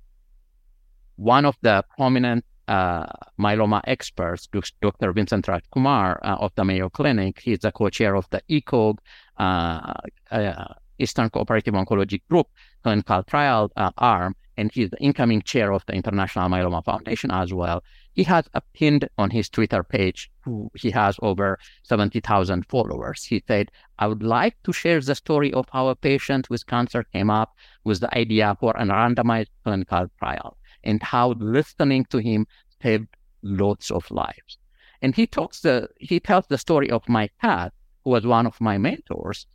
One 1.15 1.45
of 1.45 1.55
the 1.61 1.83
prominent 1.95 2.45
uh, 2.67 3.05
myeloma 3.39 3.81
experts, 3.85 4.47
Dr. 4.81 5.11
Vincent 5.11 5.45
Rajkumar 5.45 6.19
uh, 6.23 6.37
of 6.39 6.51
the 6.55 6.63
Mayo 6.63 6.89
Clinic, 6.89 7.39
he's 7.39 7.59
the 7.59 7.71
co-chair 7.71 8.15
of 8.15 8.27
the 8.29 8.41
ECOG, 8.49 8.97
uh, 9.37 9.93
uh, 10.31 10.73
Eastern 10.99 11.29
Cooperative 11.29 11.73
Oncology 11.73 12.21
Group 12.29 12.47
clinical 12.83 13.23
trial 13.23 13.71
uh, 13.75 13.91
arm 13.97 14.35
and 14.57 14.71
he's 14.71 14.89
the 14.89 15.01
incoming 15.01 15.41
chair 15.41 15.73
of 15.73 15.85
the 15.85 15.93
International 15.93 16.47
Myeloma 16.49 16.83
Foundation 16.83 17.31
as 17.31 17.53
well. 17.53 17.83
He 18.13 18.23
has 18.23 18.47
a 18.53 18.61
pinned 18.73 19.09
on 19.17 19.31
his 19.31 19.49
Twitter 19.49 19.83
page, 19.83 20.29
who 20.41 20.69
he 20.75 20.91
has 20.91 21.17
over 21.21 21.57
70,000 21.83 22.65
followers. 22.67 23.23
He 23.23 23.43
said, 23.47 23.71
I 23.97 24.07
would 24.07 24.21
like 24.21 24.61
to 24.63 24.73
share 24.73 25.01
the 25.01 25.15
story 25.15 25.51
of 25.53 25.67
how 25.71 25.87
a 25.87 25.95
patient 25.95 26.49
with 26.49 26.67
cancer 26.67 27.03
came 27.03 27.29
up 27.29 27.55
with 27.83 28.01
the 28.01 28.15
idea 28.15 28.55
for 28.59 28.73
a 28.77 28.85
randomized 28.85 29.49
clinical 29.63 30.07
trial 30.19 30.57
and 30.83 31.01
how 31.01 31.31
listening 31.39 32.05
to 32.05 32.19
him 32.19 32.45
saved 32.81 33.07
lots 33.41 33.89
of 33.89 34.09
lives. 34.11 34.59
And 35.01 35.15
he 35.15 35.27
talks 35.27 35.61
the 35.61 35.89
he 35.99 36.19
tells 36.19 36.47
the 36.47 36.57
story 36.57 36.89
of 36.89 37.09
Mike 37.09 37.33
Katz, 37.41 37.75
who 38.03 38.11
was 38.11 38.25
one 38.25 38.45
of 38.45 38.61
my 38.61 38.77
mentors, 38.77 39.47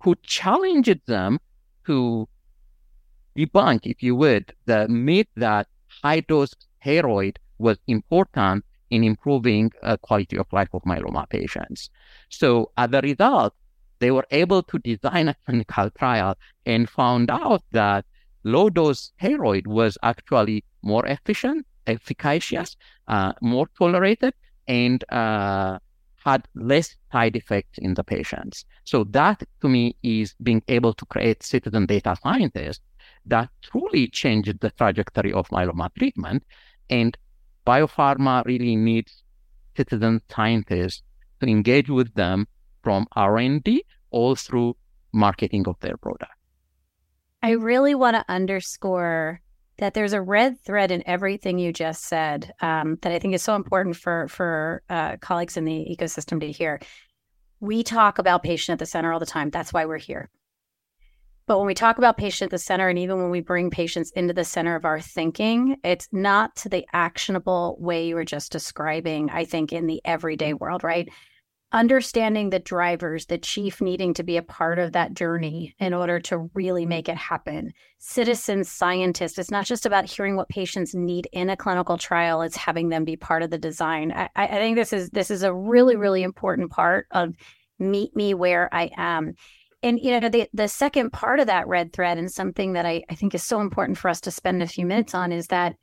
who 0.00 0.14
challenged 0.22 1.00
them 1.06 1.38
to 1.86 2.28
debunk, 3.36 3.80
if 3.84 4.02
you 4.02 4.16
would, 4.16 4.52
the 4.66 4.88
myth 4.88 5.28
that 5.36 5.66
high 6.02 6.20
dose 6.20 6.54
steroid 6.84 7.36
was 7.58 7.78
important 7.86 8.64
in 8.90 9.04
improving 9.04 9.70
uh, 9.82 9.96
quality 9.98 10.36
of 10.38 10.46
life 10.52 10.68
of 10.72 10.82
myeloma 10.82 11.28
patients. 11.28 11.90
So 12.28 12.70
as 12.76 12.90
a 12.92 13.00
result, 13.00 13.54
they 13.98 14.10
were 14.10 14.26
able 14.30 14.62
to 14.62 14.78
design 14.78 15.28
a 15.28 15.36
clinical 15.44 15.90
trial 15.90 16.36
and 16.66 16.88
found 16.88 17.30
out 17.30 17.62
that 17.72 18.04
low 18.44 18.70
dose 18.70 19.12
steroid 19.20 19.66
was 19.66 19.98
actually 20.02 20.64
more 20.82 21.04
efficient, 21.06 21.66
efficacious, 21.86 22.76
uh, 23.08 23.32
more 23.40 23.68
tolerated, 23.76 24.34
and 24.68 25.04
uh, 25.10 25.78
had 26.28 26.48
less 26.54 26.96
side 27.12 27.36
effects 27.36 27.78
in 27.78 27.94
the 27.94 28.04
patients. 28.04 28.64
So 28.84 29.04
that 29.18 29.42
to 29.60 29.68
me 29.68 29.96
is 30.02 30.34
being 30.42 30.62
able 30.68 30.92
to 30.94 31.04
create 31.06 31.42
citizen 31.42 31.86
data 31.86 32.16
scientists 32.22 32.84
that 33.26 33.48
truly 33.62 34.08
changed 34.08 34.60
the 34.60 34.70
trajectory 34.70 35.32
of 35.32 35.48
myeloma 35.48 35.88
treatment. 35.98 36.44
And 36.90 37.16
biopharma 37.66 38.44
really 38.46 38.76
needs 38.76 39.22
citizen 39.76 40.20
scientists 40.34 41.02
to 41.40 41.46
engage 41.46 41.90
with 41.90 42.12
them 42.14 42.46
from 42.82 43.06
R&D 43.12 43.84
all 44.10 44.34
through 44.34 44.76
marketing 45.12 45.64
of 45.66 45.76
their 45.80 45.96
product. 45.96 46.32
I 47.42 47.52
really 47.52 47.94
want 47.94 48.16
to 48.16 48.24
underscore 48.28 49.40
that 49.78 49.94
there's 49.94 50.12
a 50.12 50.20
red 50.20 50.60
thread 50.60 50.90
in 50.90 51.06
everything 51.06 51.58
you 51.58 51.72
just 51.72 52.04
said 52.04 52.52
um, 52.60 52.98
that 53.02 53.12
I 53.12 53.18
think 53.18 53.34
is 53.34 53.42
so 53.42 53.54
important 53.54 53.96
for 53.96 54.28
for 54.28 54.82
uh, 54.88 55.16
colleagues 55.18 55.56
in 55.56 55.64
the 55.64 55.96
ecosystem 55.96 56.40
to 56.40 56.50
hear. 56.50 56.80
We 57.60 57.82
talk 57.82 58.18
about 58.18 58.42
patient 58.42 58.74
at 58.74 58.78
the 58.78 58.86
center 58.86 59.12
all 59.12 59.18
the 59.18 59.26
time. 59.26 59.50
That's 59.50 59.72
why 59.72 59.86
we're 59.86 59.98
here. 59.98 60.28
But 61.46 61.58
when 61.58 61.66
we 61.66 61.74
talk 61.74 61.96
about 61.96 62.18
patient 62.18 62.48
at 62.48 62.50
the 62.50 62.58
center, 62.58 62.88
and 62.90 62.98
even 62.98 63.16
when 63.16 63.30
we 63.30 63.40
bring 63.40 63.70
patients 63.70 64.10
into 64.10 64.34
the 64.34 64.44
center 64.44 64.76
of 64.76 64.84
our 64.84 65.00
thinking, 65.00 65.76
it's 65.82 66.06
not 66.12 66.54
to 66.56 66.68
the 66.68 66.86
actionable 66.92 67.78
way 67.80 68.06
you 68.06 68.16
were 68.16 68.24
just 68.24 68.52
describing, 68.52 69.30
I 69.30 69.46
think, 69.46 69.72
in 69.72 69.86
the 69.86 70.02
everyday 70.04 70.52
world, 70.52 70.84
right? 70.84 71.08
Understanding 71.72 72.48
the 72.48 72.58
drivers, 72.58 73.26
the 73.26 73.36
chief 73.36 73.80
needing 73.80 74.14
to 74.14 74.22
be 74.22 74.36
a 74.38 74.42
part 74.42 74.78
of 74.78 74.92
that 74.92 75.12
journey 75.12 75.74
in 75.78 75.92
order 75.92 76.18
to 76.18 76.50
really 76.54 76.86
make 76.86 77.08
it 77.08 77.16
happen. 77.16 77.72
Citizen 77.98 78.64
scientist, 78.64 79.38
it's 79.38 79.50
not 79.50 79.66
just 79.66 79.84
about 79.84 80.06
hearing 80.06 80.34
what 80.34 80.48
patients 80.48 80.94
need 80.94 81.28
in 81.32 81.50
a 81.50 81.56
clinical 81.56 81.98
trial, 81.98 82.40
it's 82.40 82.56
having 82.56 82.88
them 82.88 83.04
be 83.04 83.16
part 83.16 83.42
of 83.42 83.50
the 83.50 83.58
design. 83.58 84.12
I, 84.12 84.30
I 84.34 84.46
think 84.46 84.76
this 84.76 84.92
is 84.92 85.10
this 85.10 85.30
is 85.30 85.42
a 85.42 85.52
really, 85.52 85.96
really 85.96 86.22
important 86.22 86.70
part 86.70 87.06
of 87.10 87.34
meet 87.78 88.16
me 88.16 88.32
where 88.32 88.72
I 88.72 88.90
am. 88.96 89.34
And 89.82 90.00
you 90.00 90.18
know, 90.18 90.28
the 90.28 90.48
the 90.54 90.68
second 90.68 91.12
part 91.12 91.38
of 91.38 91.48
that 91.48 91.68
red 91.68 91.92
thread 91.92 92.16
and 92.16 92.32
something 92.32 92.72
that 92.72 92.86
I, 92.86 93.02
I 93.10 93.14
think 93.14 93.34
is 93.34 93.42
so 93.42 93.60
important 93.60 93.98
for 93.98 94.08
us 94.08 94.22
to 94.22 94.30
spend 94.30 94.62
a 94.62 94.66
few 94.66 94.86
minutes 94.86 95.14
on 95.14 95.32
is 95.32 95.48
that 95.48 95.76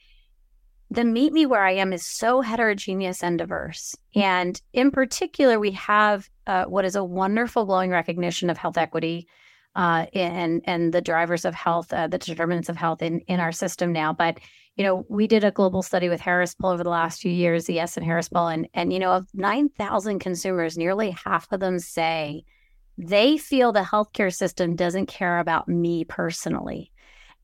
the 0.95 1.03
Meet 1.03 1.33
Me 1.33 1.45
Where 1.45 1.63
I 1.63 1.73
Am 1.73 1.91
is 1.91 2.05
so 2.05 2.39
heterogeneous 2.39 3.21
and 3.21 3.37
diverse. 3.37 3.95
And 4.15 4.59
in 4.71 4.91
particular, 4.91 5.59
we 5.59 5.71
have 5.71 6.29
uh, 6.47 6.65
what 6.65 6.85
is 6.85 6.95
a 6.95 7.03
wonderful 7.03 7.65
glowing 7.65 7.91
recognition 7.91 8.49
of 8.49 8.57
health 8.57 8.77
equity 8.77 9.27
uh, 9.75 10.05
and 10.13 10.61
and 10.65 10.93
the 10.93 11.01
drivers 11.01 11.43
of 11.43 11.53
health, 11.53 11.91
uh, 11.91 12.07
the 12.07 12.17
determinants 12.17 12.69
of 12.69 12.77
health 12.77 13.01
in 13.01 13.19
in 13.21 13.41
our 13.41 13.51
system 13.51 13.91
now. 13.91 14.13
But 14.13 14.39
you 14.77 14.85
know, 14.85 15.05
we 15.09 15.27
did 15.27 15.43
a 15.43 15.51
global 15.51 15.83
study 15.83 16.07
with 16.07 16.21
Harris 16.21 16.55
Poll 16.55 16.71
over 16.71 16.83
the 16.83 16.89
last 16.89 17.21
few 17.21 17.31
years, 17.31 17.69
Yes 17.69 17.97
and 17.97 18.05
Harris 18.05 18.29
Poll, 18.29 18.47
and 18.47 18.67
and 18.73 18.93
you 18.93 18.99
know, 18.99 19.11
of 19.11 19.27
nine 19.33 19.67
thousand 19.67 20.19
consumers, 20.19 20.77
nearly 20.77 21.11
half 21.11 21.51
of 21.51 21.59
them 21.59 21.77
say 21.77 22.45
they 22.97 23.37
feel 23.37 23.73
the 23.73 23.81
healthcare 23.81 24.33
system 24.33 24.77
doesn't 24.77 25.07
care 25.07 25.39
about 25.39 25.67
me 25.67 26.05
personally. 26.05 26.93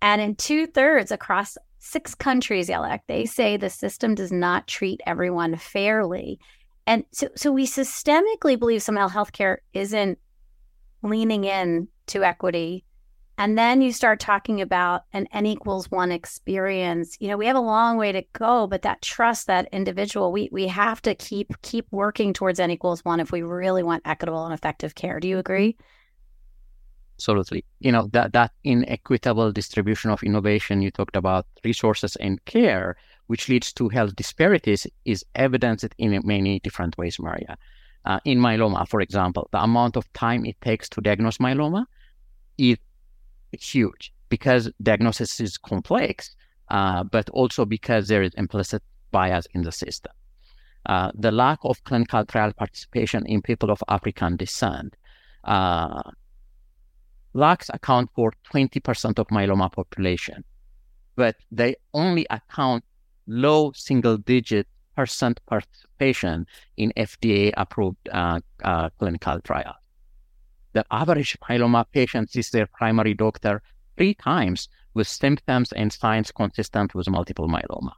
And 0.02 0.22
in 0.22 0.36
two 0.36 0.68
thirds 0.68 1.12
across 1.12 1.58
six 1.82 2.14
countries, 2.14 2.70
Yelak, 2.70 3.00
they 3.08 3.26
say 3.26 3.58
the 3.58 3.70
system 3.70 4.16
does 4.16 4.32
not 4.32 4.68
treat 4.68 5.02
everyone 5.06 5.58
fairly. 5.58 6.40
And 6.86 7.04
so, 7.12 7.28
so 7.36 7.52
we 7.52 7.66
systemically 7.66 8.58
believe 8.58 8.84
somehow 8.84 9.10
healthcare 9.10 9.58
isn't 9.74 10.20
leaning 11.02 11.44
in 11.44 11.88
to 12.08 12.24
equity. 12.24 12.86
And 13.38 13.58
then 13.58 13.82
you 13.82 13.92
start 13.92 14.20
talking 14.20 14.62
about 14.62 15.02
an 15.14 15.28
N 15.32 15.48
equals 15.48 15.90
one 15.90 16.12
experience. 16.12 17.18
You 17.20 17.30
know, 17.30 17.38
we 17.38 17.48
have 17.48 17.56
a 17.56 17.60
long 17.60 17.98
way 17.98 18.12
to 18.12 18.24
go, 18.34 18.68
but 18.68 18.84
that 18.84 19.02
trust, 19.02 19.48
that 19.48 19.68
individual, 19.72 20.32
we 20.32 20.50
we 20.52 20.68
have 20.68 21.02
to 21.04 21.16
keep 21.16 21.60
keep 21.64 21.88
working 21.90 22.34
towards 22.34 22.60
N 22.60 22.70
equals 22.70 23.04
one 23.04 23.20
if 23.20 23.32
we 23.32 23.42
really 23.42 23.82
want 23.82 24.04
equitable 24.06 24.46
and 24.46 24.54
effective 24.54 24.94
care. 24.94 25.20
Do 25.20 25.28
you 25.28 25.40
agree? 25.40 25.78
Absolutely. 27.22 27.64
You 27.80 27.92
know, 27.92 28.10
that, 28.14 28.34
that 28.34 28.52
inequitable 28.64 29.52
distribution 29.52 30.10
of 30.10 30.24
innovation, 30.24 30.82
you 30.82 30.90
talked 30.90 31.16
about 31.16 31.46
resources 31.64 32.16
and 32.16 32.44
care, 32.46 32.96
which 33.28 33.48
leads 33.48 33.72
to 33.74 33.90
health 33.90 34.16
disparities, 34.16 34.88
is 35.06 35.24
evidenced 35.36 35.94
in 36.00 36.20
many 36.24 36.60
different 36.60 36.98
ways, 36.98 37.20
Maria. 37.20 37.58
Uh, 38.06 38.20
in 38.26 38.40
myeloma, 38.40 38.88
for 38.88 39.02
example, 39.02 39.48
the 39.52 39.62
amount 39.62 39.96
of 39.96 40.12
time 40.14 40.46
it 40.46 40.60
takes 40.62 40.90
to 40.90 41.02
diagnose 41.02 41.38
myeloma 41.38 41.86
is 42.58 42.78
huge 43.52 44.12
because 44.30 44.72
diagnosis 44.82 45.40
is 45.40 45.60
complex, 45.60 46.36
uh, 46.70 47.04
but 47.04 47.30
also 47.30 47.66
because 47.66 48.08
there 48.08 48.24
is 48.24 48.34
implicit 48.34 48.82
bias 49.12 49.46
in 49.54 49.62
the 49.62 49.72
system. 49.72 50.12
Uh, 50.88 51.12
the 51.14 51.32
lack 51.32 51.60
of 51.64 51.84
clinical 51.84 52.26
trial 52.26 52.52
participation 52.54 53.24
in 53.28 53.44
people 53.44 53.70
of 53.70 53.84
African 53.88 54.36
descent, 54.36 54.96
uh, 55.44 56.02
LACs 57.34 57.70
account 57.74 58.10
for 58.16 58.34
20% 58.52 59.20
of 59.20 59.28
myeloma 59.28 59.72
population, 59.72 60.44
but 61.16 61.36
they 61.52 61.76
only 61.94 62.26
account 62.30 62.84
low 63.28 63.72
single 63.74 64.18
digit 64.18 64.68
percent 64.96 65.40
participation 65.46 66.46
in 66.78 66.92
FDA 66.98 67.54
approved 67.56 68.10
uh, 68.12 68.40
uh, 68.64 68.90
clinical 69.00 69.40
trials. 69.42 69.76
The 70.74 70.86
average 70.92 71.38
myeloma 71.42 71.86
patient 71.92 72.32
sees 72.32 72.50
their 72.50 72.68
primary 72.68 73.14
doctor 73.14 73.62
three 73.98 74.14
times 74.14 74.70
with 74.94 75.08
symptoms 75.08 75.72
and 75.72 75.92
signs 75.92 76.32
consistent 76.32 76.94
with 76.96 77.10
multiple 77.10 77.48
myeloma. 77.48 77.94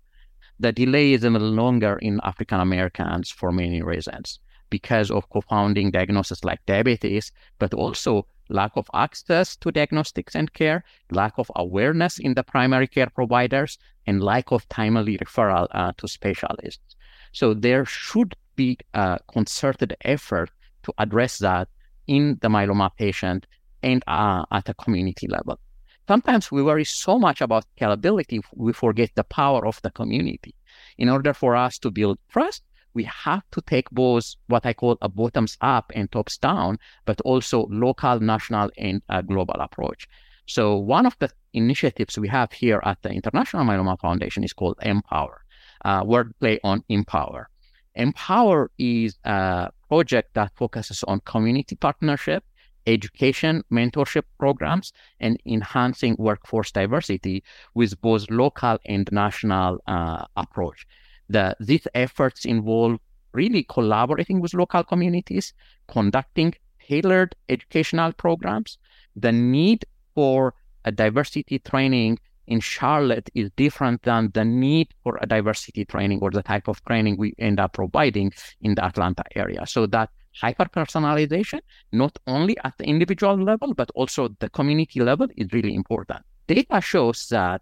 The 0.60 0.72
delay 0.72 1.13
is 1.13 1.24
little 1.24 1.50
longer 1.50 1.98
in 1.98 2.19
African 2.24 2.60
Americans 2.60 3.32
for 3.32 3.52
many 3.52 3.82
reasons 3.82 4.39
because 4.69 5.12
of 5.12 5.30
confounding 5.30 5.91
diagnoses 5.91 6.43
like 6.43 6.65
diabetes, 6.65 7.32
but 7.60 7.74
also 7.74 8.26
lack 8.49 8.71
of 8.75 8.89
access 8.93 9.56
to 9.58 9.71
diagnostics 9.71 10.36
and 10.36 10.53
care, 10.53 10.84
lack 11.12 11.34
of 11.38 11.51
awareness 11.56 12.19
in 12.19 12.34
the 12.34 12.43
primary 12.43 12.88
care 12.88 13.10
providers, 13.10 13.77
and 14.06 14.23
lack 14.23 14.51
of 14.51 14.67
timely 14.69 15.17
referral 15.17 15.67
uh, 15.71 15.91
to 15.97 16.08
specialists. 16.08 16.95
So 17.32 17.53
there 17.53 17.86
should 17.86 18.36
be 18.56 18.77
a 18.93 19.19
concerted 19.32 19.95
effort 20.01 20.51
to 20.84 20.93
address 20.97 21.39
that 21.39 21.67
in 22.08 22.38
the 22.41 22.49
myeloma 22.49 22.91
patient 22.97 23.47
and 23.82 24.03
uh, 24.08 24.45
at 24.51 24.69
a 24.69 24.73
community 24.73 25.27
level. 25.27 25.60
Sometimes 26.08 26.51
we 26.51 26.62
worry 26.62 26.84
so 26.84 27.17
much 27.17 27.39
about 27.41 27.65
scalability, 27.77 28.41
we 28.53 28.73
forget 28.73 29.12
the 29.15 29.23
power 29.23 29.65
of 29.65 29.82
the 29.84 29.91
community. 29.91 30.53
In 30.97 31.08
order 31.08 31.34
for 31.34 31.56
us 31.56 31.77
to 31.79 31.91
build 31.91 32.19
trust, 32.29 32.63
we 32.93 33.03
have 33.03 33.43
to 33.51 33.62
take 33.62 33.89
both 33.91 34.36
what 34.47 34.65
I 34.65 34.73
call 34.73 34.97
a 35.01 35.10
bottoms 35.10 35.58
up 35.62 35.91
and 35.95 36.12
tops 36.12 36.38
down, 36.38 36.77
but 37.06 37.19
also 37.21 37.67
local, 37.69 38.19
national, 38.19 38.69
and 38.77 39.01
global 39.27 39.56
approach. 39.56 40.08
So 40.45 40.77
one 40.77 41.06
of 41.06 41.17
the 41.19 41.29
initiatives 41.53 42.17
we 42.17 42.27
have 42.27 42.51
here 42.51 42.82
at 42.84 43.01
the 43.01 43.10
International 43.10 43.63
Myeloma 43.65 43.99
Foundation 43.99 44.43
is 44.43 44.53
called 44.53 44.77
M-Power, 44.82 45.41
uh, 45.86 46.03
wordplay 46.03 46.60
on 46.63 46.84
Empower. 46.89 47.49
M-Power 47.95 48.71
is 48.77 49.17
a 49.23 49.71
project 49.88 50.34
that 50.34 50.51
focuses 50.56 51.03
on 51.03 51.21
community 51.21 51.75
partnership, 51.75 52.43
education, 52.86 53.63
mentorship 53.71 54.23
programs, 54.38 54.91
and 55.19 55.39
enhancing 55.45 56.15
workforce 56.19 56.71
diversity 56.71 57.43
with 57.73 57.99
both 58.01 58.29
local 58.29 58.77
and 58.86 59.10
national 59.12 59.79
uh, 59.88 60.25
approach 60.36 60.86
the, 61.29 61.55
these 61.59 61.88
efforts 61.93 62.45
involve 62.45 62.99
really 63.33 63.63
collaborating 63.63 64.39
with 64.39 64.53
local 64.53 64.83
communities, 64.83 65.53
conducting 65.88 66.53
tailored 66.88 67.36
educational 67.49 68.13
programs. 68.13 68.77
The 69.15 69.31
need 69.31 69.86
for 70.15 70.53
a 70.86 70.91
diversity 70.91 71.59
training 71.59 72.19
in 72.47 72.59
Charlotte 72.59 73.29
is 73.33 73.49
different 73.55 74.03
than 74.03 74.29
the 74.33 74.43
need 74.43 74.93
for 75.03 75.17
a 75.21 75.25
diversity 75.25 75.86
training 75.86 76.19
or 76.21 76.29
the 76.29 76.43
type 76.43 76.67
of 76.67 76.83
training 76.86 77.17
we 77.17 77.33
end 77.39 77.59
up 77.59 77.73
providing 77.73 78.31
in 78.62 78.75
the 78.75 78.83
Atlanta 78.83 79.23
area. 79.36 79.65
So 79.65 79.86
that 79.88 80.09
hyper 80.36 80.65
personalization, 80.65 81.62
not 81.91 82.17
only 82.27 82.57
at 82.63 82.73
the 82.77 82.86
individual 82.86 83.38
level, 83.38 83.73
but 83.73 83.89
also 83.95 84.29
the 84.39 84.49
community 84.49 84.99
level, 84.99 85.27
is 85.38 85.53
really 85.53 85.73
important. 85.73 86.19
Data 86.47 86.81
shows 86.81 87.27
that 87.29 87.62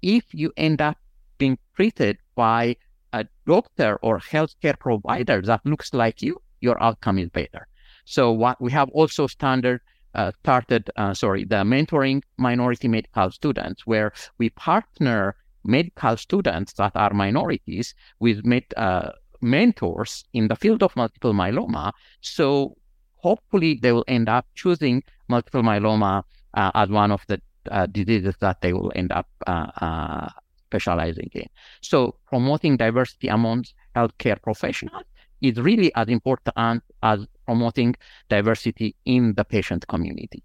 if 0.00 0.24
you 0.32 0.52
end 0.56 0.80
up 0.80 0.96
being 1.38 1.58
treated 1.76 2.18
by 2.34 2.76
a 3.14 3.24
doctor 3.46 3.98
or 4.02 4.18
healthcare 4.18 4.78
provider 4.78 5.40
that 5.42 5.60
looks 5.64 5.94
like 5.94 6.20
you, 6.20 6.34
your 6.60 6.76
outcome 6.82 7.18
is 7.18 7.30
better. 7.30 7.66
So 8.04 8.32
what 8.32 8.60
we 8.60 8.70
have 8.72 8.88
also 8.90 9.26
standard 9.26 9.80
uh, 10.14 10.32
started, 10.42 10.90
uh, 10.96 11.14
sorry, 11.14 11.44
the 11.44 11.62
mentoring 11.74 12.22
minority 12.36 12.88
medical 12.88 13.30
students, 13.30 13.86
where 13.86 14.12
we 14.38 14.50
partner 14.50 15.36
medical 15.64 16.16
students 16.16 16.72
that 16.74 16.92
are 16.94 17.14
minorities 17.14 17.94
with 18.20 18.44
med, 18.44 18.64
uh, 18.76 19.10
mentors 19.40 20.24
in 20.32 20.48
the 20.48 20.56
field 20.56 20.82
of 20.82 20.94
multiple 20.96 21.32
myeloma. 21.32 21.92
So 22.20 22.76
hopefully 23.16 23.78
they 23.82 23.92
will 23.92 24.04
end 24.06 24.28
up 24.28 24.46
choosing 24.54 25.02
multiple 25.28 25.62
myeloma 25.62 26.22
uh, 26.54 26.70
as 26.74 26.88
one 26.90 27.10
of 27.10 27.22
the 27.28 27.40
uh, 27.70 27.86
diseases 27.86 28.34
that 28.40 28.60
they 28.60 28.72
will 28.72 28.92
end 28.94 29.10
up 29.12 29.28
uh, 29.46 30.28
specializing 30.74 31.30
in. 31.32 31.48
So 31.80 32.16
promoting 32.26 32.76
diversity 32.76 33.28
among 33.28 33.64
healthcare 33.94 34.40
professionals 34.40 35.04
is 35.40 35.56
really 35.58 35.90
as 35.94 36.08
important 36.08 36.82
as 37.02 37.26
promoting 37.46 37.94
diversity 38.28 38.96
in 39.04 39.34
the 39.34 39.44
patient 39.44 39.86
community. 39.86 40.42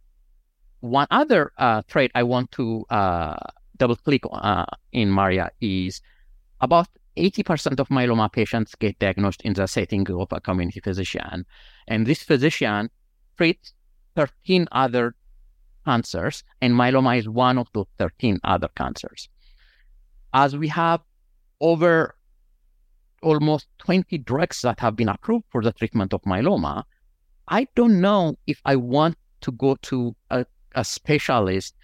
One 0.81 1.07
other 1.11 1.51
uh, 1.57 1.81
trait 1.87 2.11
I 2.15 2.23
want 2.23 2.51
to 2.51 2.85
uh, 2.89 3.35
double 3.77 3.95
click 3.95 4.23
uh, 4.31 4.65
in 4.91 5.09
Maria 5.09 5.49
is 5.61 6.01
about 6.61 6.87
80% 7.17 7.79
of 7.79 7.87
myeloma 7.89 8.31
patients 8.31 8.75
get 8.75 8.97
diagnosed 8.99 9.41
in 9.41 9.53
the 9.53 9.67
setting 9.67 10.09
of 10.09 10.27
a 10.31 10.39
community 10.39 10.79
physician. 10.79 11.45
And 11.87 12.05
this 12.05 12.23
physician 12.23 12.89
treats 13.37 13.73
13 14.15 14.67
other 14.71 15.15
cancers, 15.85 16.43
and 16.61 16.73
myeloma 16.73 17.17
is 17.17 17.27
one 17.27 17.57
of 17.57 17.67
those 17.73 17.87
13 17.97 18.39
other 18.43 18.69
cancers. 18.75 19.29
As 20.33 20.55
we 20.55 20.67
have 20.69 21.01
over 21.59 22.15
almost 23.21 23.67
20 23.79 24.17
drugs 24.19 24.61
that 24.61 24.79
have 24.79 24.95
been 24.95 25.09
approved 25.09 25.45
for 25.49 25.61
the 25.61 25.73
treatment 25.73 26.13
of 26.13 26.21
myeloma, 26.23 26.83
I 27.47 27.67
don't 27.75 27.99
know 27.99 28.37
if 28.47 28.61
I 28.65 28.75
want 28.75 29.17
to 29.41 29.51
go 29.51 29.75
to 29.83 30.15
a, 30.29 30.45
a 30.75 30.85
specialist 30.85 31.75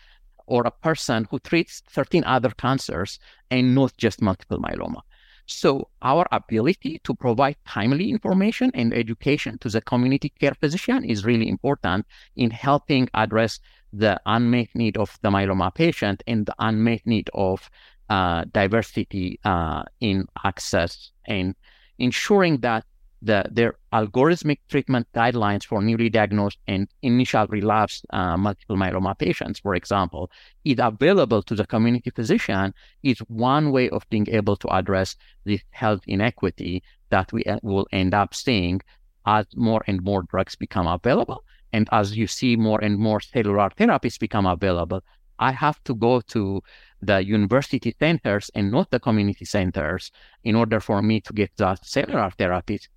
or 0.48 0.66
a 0.66 0.72
person 0.72 1.28
who 1.30 1.40
treats 1.40 1.82
13 1.90 2.24
other 2.24 2.50
cancers 2.52 3.20
and 3.50 3.74
not 3.74 3.98
just 3.98 4.22
multiple 4.22 4.60
myeloma. 4.60 5.02
So 5.48 5.90
our 6.02 6.26
ability 6.32 7.02
to 7.04 7.14
provide 7.14 7.58
timely 7.68 8.10
information 8.10 8.72
and 8.74 8.94
education 8.94 9.58
to 9.60 9.70
the 9.70 9.82
community 9.82 10.30
care 10.30 10.56
physician 10.56 11.04
is 11.04 11.26
really 11.26 11.48
important 11.48 12.06
in 12.36 12.50
helping 12.50 13.10
address 13.14 13.60
the 13.94 14.20
unmet 14.26 14.70
need 14.74 14.98
of 14.98 15.18
the 15.22 15.30
myeloma 15.30 15.74
patient 15.74 16.24
and 16.28 16.46
the 16.46 16.56
unmet 16.60 17.06
need 17.06 17.30
of 17.34 17.70
uh, 18.10 18.46
diversity 18.52 19.40
uh, 19.44 19.84
in 20.00 20.26
access 20.44 21.12
and 21.26 21.56
ensuring 21.98 22.58
that 22.58 22.86
the, 23.22 23.44
their 23.52 23.76
algorithmic 23.92 24.60
treatment 24.70 25.08
guidelines 25.16 25.66
for 25.66 25.82
newly 25.82 26.10
diagnosed 26.10 26.60
and 26.68 26.88
initial 27.02 27.48
relapse 27.48 28.04
uh, 28.12 28.38
multiple 28.38 28.76
myeloma 28.76 29.18
patients, 29.18 29.60
for 29.60 29.74
example, 29.74 30.30
is 30.64 30.78
available 30.80 31.42
to 31.42 31.56
the 31.56 31.66
community 31.66 32.12
physician 32.12 32.74
is 33.02 33.18
one 33.28 33.72
way 33.72 33.90
of 33.90 34.08
being 34.10 34.28
able 34.30 34.56
to 34.56 34.68
address 34.74 35.16
the 35.46 35.60
health 35.72 36.02
inequity 36.08 36.84
that 37.10 37.32
we 37.34 37.44
uh, 37.46 37.58
will 37.64 37.88
end 37.92 38.14
up 38.14 38.36
seeing 38.36 38.80
as 39.26 39.46
more 39.56 39.84
and 39.88 40.04
more 40.04 40.24
drugs 40.24 40.56
become 40.56 40.86
available. 40.86 41.44
And 41.74 41.90
as 41.92 42.16
you 42.16 42.28
see 42.28 42.56
more 42.56 42.80
and 42.84 42.98
more 42.98 43.20
cellular 43.20 43.70
therapies 43.72 44.20
become 44.20 44.46
available, 44.46 45.02
I 45.40 45.52
have 45.52 45.84
to 45.86 45.96
go 45.96 46.22
to 46.22 46.62
the 47.06 47.24
university 47.24 47.96
centers 48.00 48.50
and 48.56 48.72
not 48.72 48.90
the 48.92 49.00
community 49.00 49.46
centers 49.46 50.12
in 50.44 50.56
order 50.56 50.80
for 50.80 51.02
me 51.02 51.22
to 51.22 51.34
get 51.34 51.52
the 51.58 51.76
cellular 51.84 52.32
therapies 52.38 52.88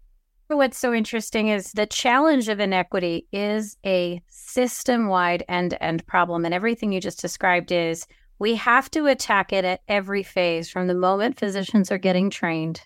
What's 0.51 0.79
so 0.79 0.95
interesting 0.95 1.49
is 1.49 1.73
the 1.73 1.85
challenge 1.85 2.49
of 2.49 2.59
inequity 2.59 3.27
is 3.33 3.77
a 3.85 4.23
system 4.29 5.09
wide 5.09 5.45
end 5.47 5.73
to 5.73 5.83
end 5.83 6.07
problem. 6.07 6.47
And 6.47 6.55
everything 6.55 6.91
you 6.91 7.03
just 7.03 7.21
described 7.21 7.71
is 7.71 8.07
we 8.39 8.55
have 8.55 8.91
to 8.93 9.09
attack 9.09 9.53
it 9.53 9.67
at 9.67 9.83
every 9.89 10.23
phase 10.23 10.71
from 10.71 10.87
the 10.87 10.95
moment 10.95 11.39
physicians 11.39 11.93
are 11.93 11.99
getting 11.99 12.31
trained 12.31 12.81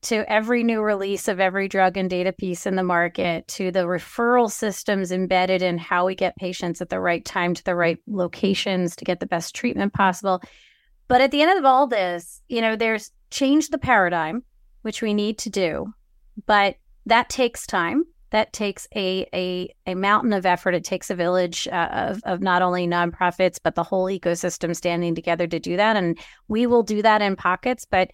to 0.00 0.30
every 0.30 0.62
new 0.62 0.80
release 0.80 1.28
of 1.28 1.40
every 1.40 1.68
drug 1.68 1.96
and 1.96 2.08
data 2.08 2.32
piece 2.32 2.66
in 2.66 2.76
the 2.76 2.82
market 2.82 3.46
to 3.48 3.70
the 3.70 3.80
referral 3.80 4.50
systems 4.50 5.10
embedded 5.10 5.60
in 5.60 5.76
how 5.76 6.06
we 6.06 6.14
get 6.14 6.36
patients 6.36 6.80
at 6.80 6.88
the 6.88 7.00
right 7.00 7.24
time 7.24 7.54
to 7.54 7.64
the 7.64 7.74
right 7.74 7.98
locations 8.06 8.94
to 8.96 9.04
get 9.04 9.20
the 9.20 9.26
best 9.26 9.54
treatment 9.54 9.92
possible. 9.92 10.40
But 11.08 11.20
at 11.20 11.30
the 11.30 11.42
end 11.42 11.58
of 11.58 11.64
all 11.64 11.86
this, 11.86 12.42
you 12.48 12.60
know, 12.60 12.76
there's 12.76 13.10
change 13.30 13.68
the 13.68 13.78
paradigm, 13.78 14.44
which 14.82 15.02
we 15.02 15.14
need 15.14 15.38
to 15.38 15.50
do 15.50 15.92
but 16.46 16.76
that 17.06 17.28
takes 17.28 17.66
time. 17.66 18.04
That 18.30 18.52
takes 18.52 18.86
a 18.94 19.26
a, 19.32 19.74
a 19.86 19.94
mountain 19.94 20.32
of 20.32 20.44
effort. 20.44 20.74
It 20.74 20.84
takes 20.84 21.08
a 21.10 21.14
village 21.14 21.66
uh, 21.68 21.88
of, 21.92 22.20
of 22.24 22.40
not 22.40 22.60
only 22.60 22.86
nonprofits, 22.86 23.58
but 23.62 23.74
the 23.74 23.82
whole 23.82 24.06
ecosystem 24.06 24.76
standing 24.76 25.14
together 25.14 25.46
to 25.46 25.58
do 25.58 25.76
that. 25.76 25.96
And 25.96 26.18
we 26.46 26.66
will 26.66 26.82
do 26.82 27.00
that 27.02 27.22
in 27.22 27.36
pockets, 27.36 27.86
but 27.90 28.10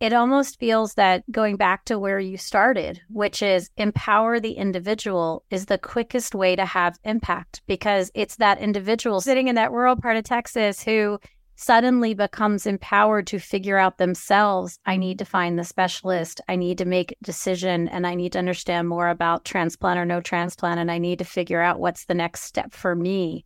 it 0.00 0.12
almost 0.12 0.58
feels 0.58 0.94
that 0.94 1.22
going 1.30 1.56
back 1.56 1.84
to 1.86 1.98
where 1.98 2.18
you 2.18 2.36
started, 2.36 3.00
which 3.08 3.42
is 3.42 3.70
empower 3.76 4.40
the 4.40 4.52
individual, 4.52 5.44
is 5.50 5.66
the 5.66 5.78
quickest 5.78 6.34
way 6.34 6.56
to 6.56 6.64
have 6.64 6.98
impact 7.04 7.62
because 7.66 8.10
it's 8.14 8.36
that 8.36 8.58
individual 8.58 9.20
sitting 9.20 9.48
in 9.48 9.54
that 9.54 9.72
rural 9.72 9.96
part 9.96 10.16
of 10.16 10.24
Texas 10.24 10.82
who 10.82 11.18
suddenly 11.56 12.14
becomes 12.14 12.66
empowered 12.66 13.26
to 13.28 13.38
figure 13.38 13.78
out 13.78 13.98
themselves 13.98 14.78
I 14.84 14.96
need 14.96 15.18
to 15.20 15.24
find 15.24 15.58
the 15.58 15.64
specialist, 15.64 16.40
I 16.48 16.56
need 16.56 16.78
to 16.78 16.84
make 16.84 17.12
a 17.12 17.24
decision, 17.24 17.88
and 17.88 18.06
I 18.06 18.14
need 18.14 18.32
to 18.32 18.38
understand 18.38 18.88
more 18.88 19.08
about 19.08 19.44
transplant 19.44 19.98
or 19.98 20.04
no 20.04 20.20
transplant, 20.20 20.80
and 20.80 20.90
I 20.90 20.98
need 20.98 21.20
to 21.20 21.24
figure 21.24 21.60
out 21.60 21.78
what's 21.78 22.06
the 22.06 22.14
next 22.14 22.42
step 22.42 22.72
for 22.72 22.94
me. 22.94 23.44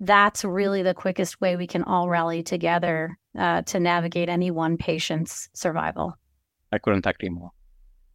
That's 0.00 0.44
really 0.44 0.82
the 0.82 0.94
quickest 0.94 1.40
way 1.40 1.56
we 1.56 1.66
can 1.66 1.82
all 1.82 2.08
rally 2.08 2.42
together 2.42 3.18
uh, 3.38 3.62
to 3.62 3.80
navigate 3.80 4.28
any 4.28 4.50
one 4.50 4.76
patient's 4.76 5.48
survival. 5.54 6.14
I 6.72 6.78
couldn't 6.78 7.06
agree 7.06 7.30
more. 7.30 7.50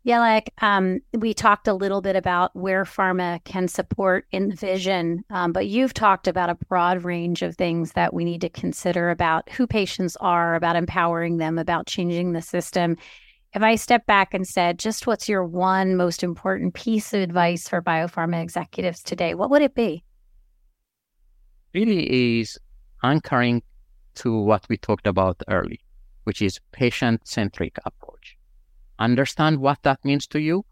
Yeah, 0.04 0.20
like 0.20 0.52
um, 0.62 1.00
we 1.13 1.36
talked 1.36 1.67
a 1.67 1.76
little 1.76 2.02
bit 2.02 2.15
about 2.15 2.56
where 2.56 2.86
pharma 2.86 3.44
can 3.44 3.67
support 3.67 4.26
in 4.32 4.50
the 4.50 4.56
vision, 4.56 5.24
um, 5.30 5.52
but 5.52 5.67
you've 5.67 5.94
talked 5.94 6.28
about 6.28 6.50
a 6.50 6.56
broad 6.56 7.04
range 7.04 7.44
of 7.44 7.56
things 7.56 7.91
that 7.91 8.12
we 8.12 8.26
need 8.26 8.41
to 8.41 8.50
consider 8.50 9.12
about 9.12 9.48
who 9.52 9.67
patients 9.67 10.17
are, 10.20 10.56
about 10.56 10.76
empowering 10.76 11.38
them, 11.38 11.60
about 11.60 11.86
changing 11.86 12.34
the 12.34 12.41
system. 12.41 12.98
If 13.54 13.62
I 13.62 13.76
step 13.76 14.08
back 14.08 14.34
and 14.34 14.48
said, 14.48 14.80
just 14.80 15.06
what's 15.06 15.30
your 15.30 15.46
one 15.46 15.96
most 15.96 16.24
important 16.24 16.74
piece 16.74 17.13
of 17.13 17.22
advice 17.22 17.70
for 17.70 17.80
biopharma 17.80 18.41
executives 18.41 19.04
today, 19.04 19.36
what 19.36 19.52
would 19.52 19.62
it 19.62 19.76
be? 19.76 20.04
Really 21.73 22.39
is 22.39 22.57
anchoring 23.03 23.63
to 24.15 24.38
what 24.38 24.65
we 24.69 24.77
talked 24.77 25.07
about 25.07 25.41
early, 25.47 25.79
which 26.25 26.41
is 26.41 26.60
patient 26.71 27.27
centric 27.27 27.77
approach 27.86 28.38
understand 29.01 29.60
what 29.60 29.79
that 29.81 29.99
means 30.05 30.27
to 30.27 30.39
you, 30.39 30.63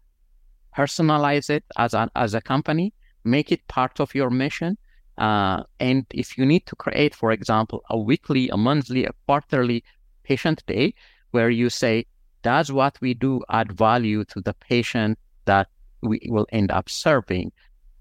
personalize 0.76 1.50
it 1.50 1.64
as 1.76 1.92
a, 1.92 2.08
as 2.14 2.32
a 2.34 2.40
company, 2.40 2.94
make 3.24 3.52
it 3.52 3.66
part 3.68 4.00
of 4.00 4.14
your 4.14 4.30
mission. 4.30 4.78
Uh, 5.18 5.62
and 5.80 6.06
if 6.12 6.38
you 6.38 6.46
need 6.46 6.64
to 6.66 6.76
create, 6.76 7.14
for 7.14 7.32
example, 7.32 7.82
a 7.90 7.98
weekly, 7.98 8.48
a 8.48 8.56
monthly, 8.56 9.04
a 9.04 9.12
quarterly 9.26 9.84
patient 10.22 10.62
day 10.66 10.94
where 11.32 11.50
you 11.50 11.68
say, 11.68 12.06
does 12.42 12.72
what 12.72 12.98
we 13.02 13.12
do 13.12 13.42
add 13.50 13.72
value 13.72 14.24
to 14.24 14.40
the 14.40 14.54
patient 14.54 15.18
that 15.44 15.68
we 16.00 16.20
will 16.28 16.46
end 16.52 16.70
up 16.70 16.88
serving? 16.88 17.52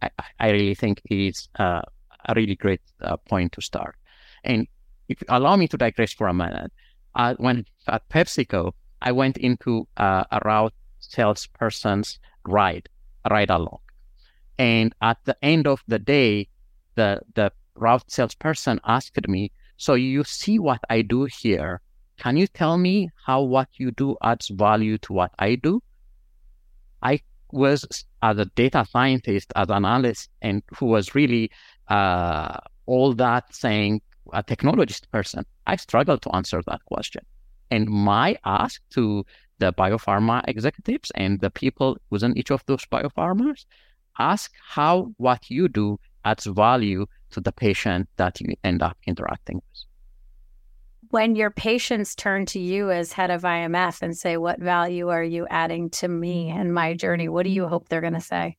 I, 0.02 0.10
I 0.40 0.50
really 0.52 0.76
think 0.76 1.02
is 1.10 1.50
uh, 1.58 1.82
a 2.26 2.34
really 2.36 2.56
great 2.56 2.82
uh, 3.02 3.18
point 3.18 3.52
to 3.54 3.62
start. 3.62 3.96
And 4.44 4.68
if 5.08 5.22
you 5.22 5.28
allow 5.30 5.56
me 5.56 5.68
to 5.68 5.78
digress 5.78 6.14
for 6.14 6.28
a 6.28 6.34
minute, 6.34 6.72
uh, 7.16 7.36
when 7.38 7.66
at 7.88 8.08
PepsiCo, 8.10 8.74
I 9.02 9.12
went 9.12 9.38
into 9.38 9.88
uh, 9.98 10.24
a 10.32 10.40
route 10.44 10.74
salesperson's 11.00 12.20
ride, 12.46 12.90
ride 13.30 13.50
along. 13.50 13.80
And 14.58 14.94
at 15.02 15.18
the 15.24 15.38
end 15.44 15.68
of 15.68 15.82
the 15.88 16.00
day, 16.00 16.50
the, 16.96 17.22
the 17.34 17.52
route 17.76 18.12
salesperson 18.12 18.80
asked 18.86 19.28
me, 19.28 19.52
So 19.78 19.94
you 19.94 20.24
see 20.24 20.60
what 20.60 20.82
I 20.90 21.02
do 21.02 21.26
here. 21.26 21.82
Can 22.18 22.36
you 22.36 22.48
tell 22.48 22.78
me 22.78 23.10
how 23.26 23.42
what 23.42 23.70
you 23.78 23.92
do 23.92 24.18
adds 24.22 24.50
value 24.50 24.98
to 25.00 25.14
what 25.14 25.32
I 25.40 25.56
do? 25.56 25.82
I 27.02 27.22
was, 27.52 27.86
as 28.22 28.38
a 28.38 28.46
data 28.46 28.86
scientist, 28.90 29.54
as 29.56 29.70
an 29.70 29.86
analyst, 29.86 30.30
and 30.42 30.62
who 30.78 30.88
was 30.88 31.16
really 31.16 31.50
uh, 31.90 32.58
all 32.86 33.14
that 33.14 33.54
saying 33.54 34.02
a 34.34 34.44
technologist 34.44 35.10
person, 35.12 35.46
I 35.68 35.76
struggle 35.76 36.18
to 36.18 36.36
answer 36.36 36.62
that 36.68 36.86
question. 36.86 37.24
And 37.72 37.88
my 37.88 38.38
ask 38.46 38.82
to 38.92 39.26
the 39.60 39.74
biopharma 39.74 40.44
executives 40.48 41.12
and 41.16 41.40
the 41.40 41.52
people 41.52 41.98
within 42.10 42.38
each 42.38 42.52
of 42.52 42.64
those 42.66 42.86
biopharmas, 42.86 43.66
ask 44.18 44.52
how 44.68 45.14
what 45.18 45.50
you 45.50 45.68
do 45.68 46.00
adds 46.26 46.46
value 46.46 47.06
to 47.32 47.42
the 47.42 47.52
patient 47.52 48.10
that 48.18 48.40
you 48.42 48.56
end 48.64 48.82
up 48.82 48.98
interacting 49.06 49.58
with. 49.58 49.64
When 51.12 51.36
your 51.36 51.50
patients 51.50 52.14
turn 52.14 52.46
to 52.48 52.60
you 52.60 52.92
as 52.92 53.14
head 53.14 53.32
of 53.32 53.42
IMF 53.42 54.02
and 54.02 54.16
say, 54.16 54.38
What 54.38 54.60
value 54.60 55.10
are 55.10 55.24
you 55.24 55.48
adding 55.50 55.90
to 55.92 56.08
me 56.08 56.50
and 56.50 56.74
my 56.74 56.94
journey? 56.94 57.30
What 57.30 57.44
do 57.44 57.50
you 57.50 57.68
hope 57.68 57.90
they're 57.90 58.02
going 58.02 58.14
to 58.14 58.22
say? 58.22 58.58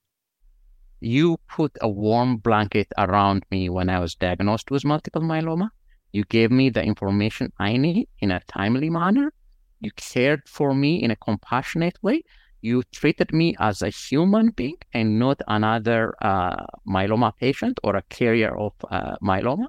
You 1.00 1.38
put 1.48 1.78
a 1.80 1.88
warm 1.88 2.36
blanket 2.36 2.88
around 2.98 3.46
me 3.50 3.70
when 3.70 3.88
I 3.88 3.98
was 4.00 4.14
diagnosed 4.14 4.70
with 4.70 4.84
multiple 4.84 5.22
myeloma. 5.22 5.70
You 6.12 6.24
gave 6.24 6.50
me 6.50 6.68
the 6.68 6.82
information 6.82 7.52
I 7.58 7.78
need 7.78 8.08
in 8.18 8.30
a 8.30 8.42
timely 8.48 8.90
manner. 8.90 9.32
You 9.80 9.92
cared 9.96 10.46
for 10.46 10.74
me 10.74 11.02
in 11.02 11.10
a 11.10 11.16
compassionate 11.16 11.98
way. 12.02 12.22
You 12.60 12.82
treated 12.92 13.32
me 13.32 13.56
as 13.58 13.80
a 13.80 13.88
human 13.88 14.50
being 14.50 14.76
and 14.92 15.18
not 15.18 15.40
another 15.48 16.14
uh, 16.20 16.66
myeloma 16.86 17.34
patient 17.34 17.80
or 17.82 17.96
a 17.96 18.02
carrier 18.02 18.54
of 18.58 18.74
uh, 18.90 19.16
myeloma. 19.22 19.68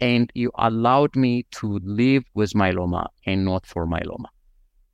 And 0.00 0.30
you 0.34 0.52
allowed 0.54 1.16
me 1.16 1.46
to 1.52 1.80
live 1.82 2.22
with 2.34 2.52
myeloma 2.52 3.08
and 3.26 3.44
not 3.44 3.66
for 3.66 3.88
myeloma. 3.88 4.26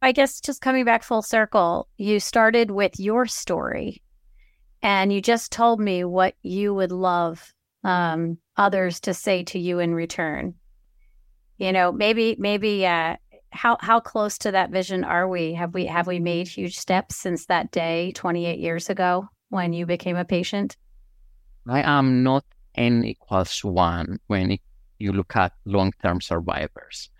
I 0.00 0.12
guess 0.12 0.40
just 0.40 0.62
coming 0.62 0.86
back 0.86 1.02
full 1.02 1.22
circle, 1.22 1.88
you 1.98 2.18
started 2.18 2.70
with 2.70 2.98
your 2.98 3.26
story 3.26 4.02
and 4.82 5.12
you 5.12 5.20
just 5.20 5.52
told 5.52 5.80
me 5.80 6.04
what 6.04 6.34
you 6.42 6.74
would 6.74 6.92
love 6.92 7.52
um, 7.84 8.38
others 8.56 9.00
to 9.00 9.14
say 9.14 9.44
to 9.44 9.58
you 9.58 9.78
in 9.78 9.94
return. 9.94 10.54
You 11.58 11.72
know, 11.72 11.92
maybe, 11.92 12.36
maybe, 12.38 12.86
uh, 12.86 13.16
how 13.56 13.78
how 13.80 14.00
close 14.00 14.38
to 14.38 14.52
that 14.52 14.70
vision 14.70 15.02
are 15.02 15.26
we? 15.28 15.54
Have 15.54 15.74
we 15.74 15.86
have 15.86 16.06
we 16.06 16.20
made 16.20 16.46
huge 16.48 16.76
steps 16.78 17.16
since 17.16 17.46
that 17.46 17.70
day 17.70 18.12
28 18.12 18.58
years 18.58 18.90
ago 18.90 19.28
when 19.48 19.72
you 19.72 19.86
became 19.86 20.16
a 20.16 20.24
patient? 20.24 20.76
I 21.68 21.82
am 21.82 22.22
not 22.22 22.44
n 22.74 23.04
equals 23.04 23.64
one 23.64 24.18
when 24.26 24.58
you 24.98 25.12
look 25.12 25.34
at 25.36 25.52
long-term 25.64 26.20
survivors. 26.20 27.10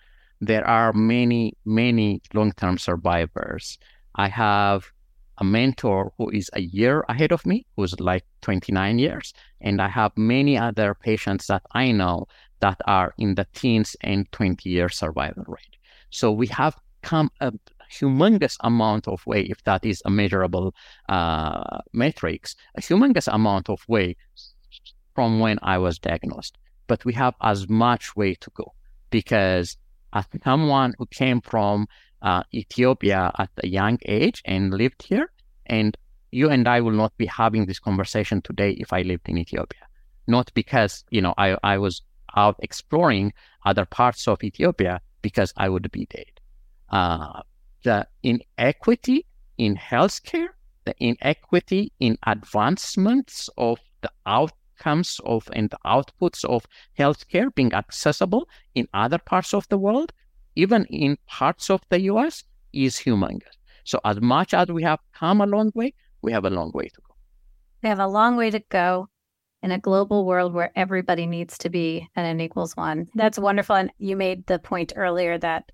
There 0.40 0.66
are 0.66 0.92
many 0.92 1.54
many 1.64 2.20
long-term 2.34 2.78
survivors. 2.78 3.78
I 4.14 4.28
have 4.28 4.92
a 5.38 5.44
mentor 5.44 6.12
who 6.16 6.30
is 6.30 6.50
a 6.54 6.60
year 6.60 7.04
ahead 7.08 7.32
of 7.32 7.44
me, 7.46 7.66
who's 7.76 7.98
like 8.00 8.24
29 8.42 8.98
years, 8.98 9.34
and 9.60 9.80
I 9.80 9.88
have 9.88 10.12
many 10.16 10.56
other 10.56 10.94
patients 10.94 11.46
that 11.46 11.62
I 11.72 11.92
know 11.92 12.26
that 12.60 12.80
are 12.86 13.14
in 13.18 13.34
the 13.34 13.46
teens 13.54 13.96
and 14.00 14.30
20 14.32 14.68
year 14.68 14.88
survival 14.88 15.44
rate. 15.46 15.76
So 16.10 16.32
we 16.32 16.46
have 16.48 16.76
come 17.02 17.30
a 17.40 17.52
humongous 17.92 18.56
amount 18.60 19.08
of 19.08 19.24
way, 19.26 19.42
if 19.42 19.62
that 19.64 19.84
is 19.84 20.02
a 20.04 20.10
measurable 20.10 20.74
uh, 21.08 21.78
matrix, 21.92 22.56
a 22.74 22.80
humongous 22.80 23.28
amount 23.32 23.68
of 23.68 23.80
way 23.88 24.16
from 25.14 25.40
when 25.40 25.58
I 25.62 25.78
was 25.78 25.98
diagnosed. 25.98 26.58
But 26.86 27.04
we 27.04 27.12
have 27.14 27.34
as 27.40 27.68
much 27.68 28.14
way 28.16 28.34
to 28.34 28.50
go 28.54 28.72
because 29.10 29.76
as 30.12 30.24
someone 30.44 30.94
who 30.98 31.06
came 31.06 31.40
from 31.40 31.86
uh, 32.22 32.42
Ethiopia 32.54 33.32
at 33.38 33.50
a 33.62 33.68
young 33.68 33.98
age 34.06 34.42
and 34.44 34.72
lived 34.74 35.02
here, 35.02 35.30
and 35.66 35.96
you 36.30 36.50
and 36.50 36.66
I 36.68 36.80
will 36.80 36.92
not 36.92 37.16
be 37.16 37.26
having 37.26 37.66
this 37.66 37.78
conversation 37.78 38.42
today 38.42 38.72
if 38.72 38.92
I 38.92 39.02
lived 39.02 39.28
in 39.28 39.38
Ethiopia. 39.38 39.86
Not 40.26 40.50
because 40.54 41.04
you 41.10 41.20
know 41.20 41.34
I, 41.38 41.56
I 41.62 41.78
was 41.78 42.02
out 42.36 42.56
exploring 42.58 43.32
other 43.64 43.84
parts 43.84 44.28
of 44.28 44.42
Ethiopia, 44.42 45.00
because 45.22 45.52
I 45.56 45.68
would 45.68 45.90
be 45.90 46.06
dead. 46.06 46.34
Uh, 46.90 47.42
the 47.82 48.06
inequity 48.22 49.26
in 49.58 49.74
healthcare, 49.76 50.50
the 50.84 50.94
inequity 50.98 51.92
in 51.98 52.16
advancements 52.26 53.50
of 53.56 53.78
the 54.02 54.12
outcomes 54.24 55.20
of 55.24 55.48
and 55.52 55.70
the 55.70 55.78
outputs 55.84 56.44
of 56.44 56.66
healthcare 56.98 57.52
being 57.54 57.72
accessible 57.72 58.48
in 58.74 58.86
other 58.94 59.18
parts 59.18 59.52
of 59.52 59.66
the 59.68 59.78
world, 59.78 60.12
even 60.56 60.84
in 60.86 61.18
parts 61.26 61.70
of 61.70 61.82
the 61.88 62.00
US, 62.12 62.44
is 62.72 62.96
humongous. 62.96 63.56
So 63.84 64.00
as 64.04 64.20
much 64.20 64.52
as 64.52 64.68
we 64.68 64.82
have 64.82 64.98
come 65.12 65.40
a 65.40 65.46
long 65.46 65.70
way, 65.74 65.94
we 66.22 66.32
have 66.32 66.44
a 66.44 66.50
long 66.50 66.72
way 66.74 66.88
to 66.88 67.00
go. 67.06 67.14
We 67.82 67.88
have 67.88 68.00
a 68.00 68.08
long 68.08 68.36
way 68.36 68.50
to 68.50 68.58
go 68.68 69.08
in 69.62 69.70
a 69.70 69.78
global 69.78 70.24
world 70.26 70.52
where 70.52 70.72
everybody 70.76 71.26
needs 71.26 71.58
to 71.58 71.70
be 71.70 72.08
an 72.16 72.24
n 72.24 72.40
equals 72.40 72.76
one. 72.76 73.08
That's 73.14 73.38
wonderful. 73.38 73.76
And 73.76 73.92
you 73.98 74.16
made 74.16 74.46
the 74.46 74.58
point 74.58 74.92
earlier 74.96 75.38
that 75.38 75.70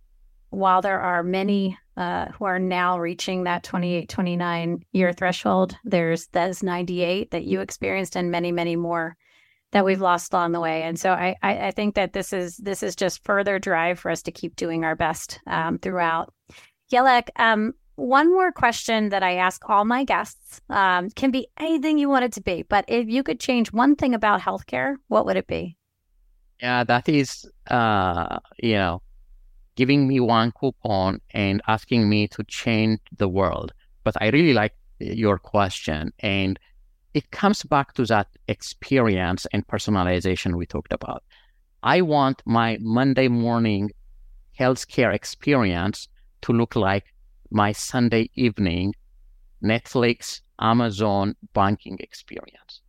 while 0.51 0.83
there 0.83 1.01
are 1.01 1.23
many 1.23 1.79
uh, 1.97 2.27
who 2.33 2.45
are 2.45 2.59
now 2.59 2.99
reaching 2.99 3.45
that 3.45 3.63
28, 3.63 4.09
29 4.09 4.85
year 4.93 5.13
threshold, 5.13 5.77
there's 5.85 6.27
those 6.29 6.63
98 6.63 7.31
that 7.31 7.45
you 7.45 7.61
experienced 7.61 8.17
and 8.17 8.31
many, 8.31 8.53
many 8.53 8.77
more 8.77 9.17
that 9.73 9.85
we've 9.85 10.01
lost 10.01 10.33
along 10.33 10.53
the 10.53 10.61
way. 10.61 10.83
And 10.83 10.99
so 10.99 11.13
I, 11.13 11.35
I, 11.43 11.71
think 11.71 11.95
that 11.95 12.13
this 12.13 12.33
is 12.33 12.59
this 12.59 12.83
is 12.83 12.95
just 12.95 13.25
further 13.25 13.59
drive 13.59 13.99
for 13.99 14.11
us 14.11 14.23
to 14.23 14.33
keep 14.33 14.55
doing 14.55 14.85
our 14.85 14.95
best 14.95 15.41
um, 15.47 15.79
throughout. 15.79 16.33
Yelak, 16.93 17.29
um, 17.37 17.73
one 17.97 18.33
more 18.33 18.53
question 18.53 19.09
that 19.11 19.23
I 19.23 19.37
ask 19.37 19.69
all 19.69 19.85
my 19.85 20.05
guests 20.05 20.61
um, 20.69 21.11
can 21.11 21.31
be 21.31 21.49
anything 21.59 21.99
you 21.99 22.09
want 22.09 22.25
it 22.25 22.33
to 22.33 22.43
be, 22.43 22.63
but 22.63 22.85
if 22.89 23.09
you 23.09 23.23
could 23.23 23.41
change 23.41 23.73
one 23.73 23.97
thing 23.97 24.15
about 24.15 24.41
healthcare, 24.41 24.97
what 25.09 25.25
would 25.27 25.37
it 25.37 25.47
be? 25.47 25.77
Yeah, 26.61 26.85
that 26.85 27.09
is, 27.09 27.51
uh, 27.69 28.39
you 28.63 28.75
know, 28.75 29.03
giving 29.77 30.07
me 30.07 30.21
one 30.21 30.53
coupon 30.53 31.21
and 31.33 31.63
asking 31.67 32.09
me 32.09 32.29
to 32.29 32.45
change 32.45 33.01
the 33.17 33.29
world. 33.29 33.73
But 34.05 34.17
I 34.21 34.29
really 34.29 34.53
like 34.53 34.75
your 34.99 35.39
question. 35.39 36.13
And 36.21 36.59
it 37.15 37.31
comes 37.31 37.63
back 37.63 37.93
to 37.95 38.05
that 38.07 38.29
experience 38.49 39.47
and 39.53 39.67
personalization 39.67 40.57
we 40.57 40.67
talked 40.67 40.93
about. 40.93 41.23
I 41.83 42.01
want 42.01 42.43
my 42.47 42.79
Monday 42.81 43.29
morning 43.29 43.91
healthcare 44.59 45.15
experience 45.15 46.09
to 46.43 46.53
look 46.53 46.77
like 46.77 47.05
my 47.51 47.73
Sunday 47.73 48.31
evening 48.35 48.95
Netflix, 49.63 50.41
Amazon 50.61 51.35
banking 51.53 51.99
experience. 52.01 52.81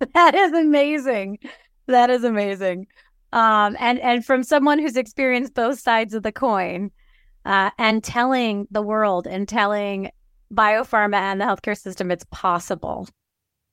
That 0.14 0.34
is 0.34 0.52
amazing. 0.52 1.38
That 1.86 2.08
is 2.08 2.24
amazing. 2.24 2.86
Um, 3.32 3.76
and 3.78 4.00
and 4.00 4.24
from 4.24 4.42
someone 4.42 4.78
who's 4.78 4.96
experienced 4.96 5.54
both 5.54 5.78
sides 5.78 6.14
of 6.14 6.22
the 6.22 6.32
coin, 6.32 6.90
uh, 7.44 7.70
and 7.78 8.02
telling 8.02 8.66
the 8.70 8.82
world 8.82 9.26
and 9.26 9.48
telling 9.48 10.10
biopharma 10.52 11.16
and 11.16 11.40
the 11.40 11.44
healthcare 11.44 11.78
system 11.78 12.10
it's 12.10 12.24
possible. 12.30 13.08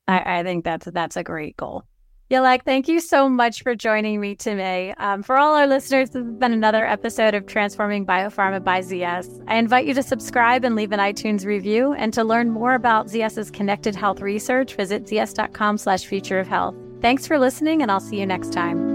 I, 0.07 0.39
I 0.39 0.43
think 0.43 0.63
that's 0.63 0.85
that's 0.85 1.17
a 1.17 1.23
great 1.23 1.57
goal. 1.57 1.83
Yelak, 2.29 2.63
thank 2.65 2.89
you 2.89 2.99
so 2.99 3.29
much 3.29 3.63
for 3.63 3.73
joining 3.73 4.19
me 4.19 4.35
today. 4.35 4.93
Um, 4.97 5.23
for 5.23 5.37
all 5.37 5.55
our 5.55 5.65
listeners, 5.65 6.09
this 6.09 6.25
has 6.25 6.33
been 6.33 6.51
another 6.51 6.85
episode 6.85 7.33
of 7.33 7.45
Transforming 7.45 8.05
Biopharma 8.05 8.61
by 8.61 8.81
ZS. 8.81 9.45
I 9.47 9.55
invite 9.55 9.85
you 9.85 9.93
to 9.93 10.03
subscribe 10.03 10.65
and 10.65 10.75
leave 10.75 10.91
an 10.91 10.99
iTunes 10.99 11.45
review. 11.45 11.93
And 11.93 12.13
to 12.13 12.25
learn 12.25 12.49
more 12.49 12.73
about 12.73 13.07
ZS's 13.07 13.49
connected 13.49 13.95
health 13.95 14.19
research, 14.19 14.75
visit 14.75 15.05
zs.com 15.05 15.77
slash 15.77 16.05
future 16.05 16.39
of 16.39 16.47
health. 16.47 16.75
Thanks 17.01 17.25
for 17.25 17.39
listening, 17.39 17.81
and 17.81 17.89
I'll 17.89 18.01
see 18.01 18.19
you 18.19 18.25
next 18.25 18.51
time. 18.51 18.86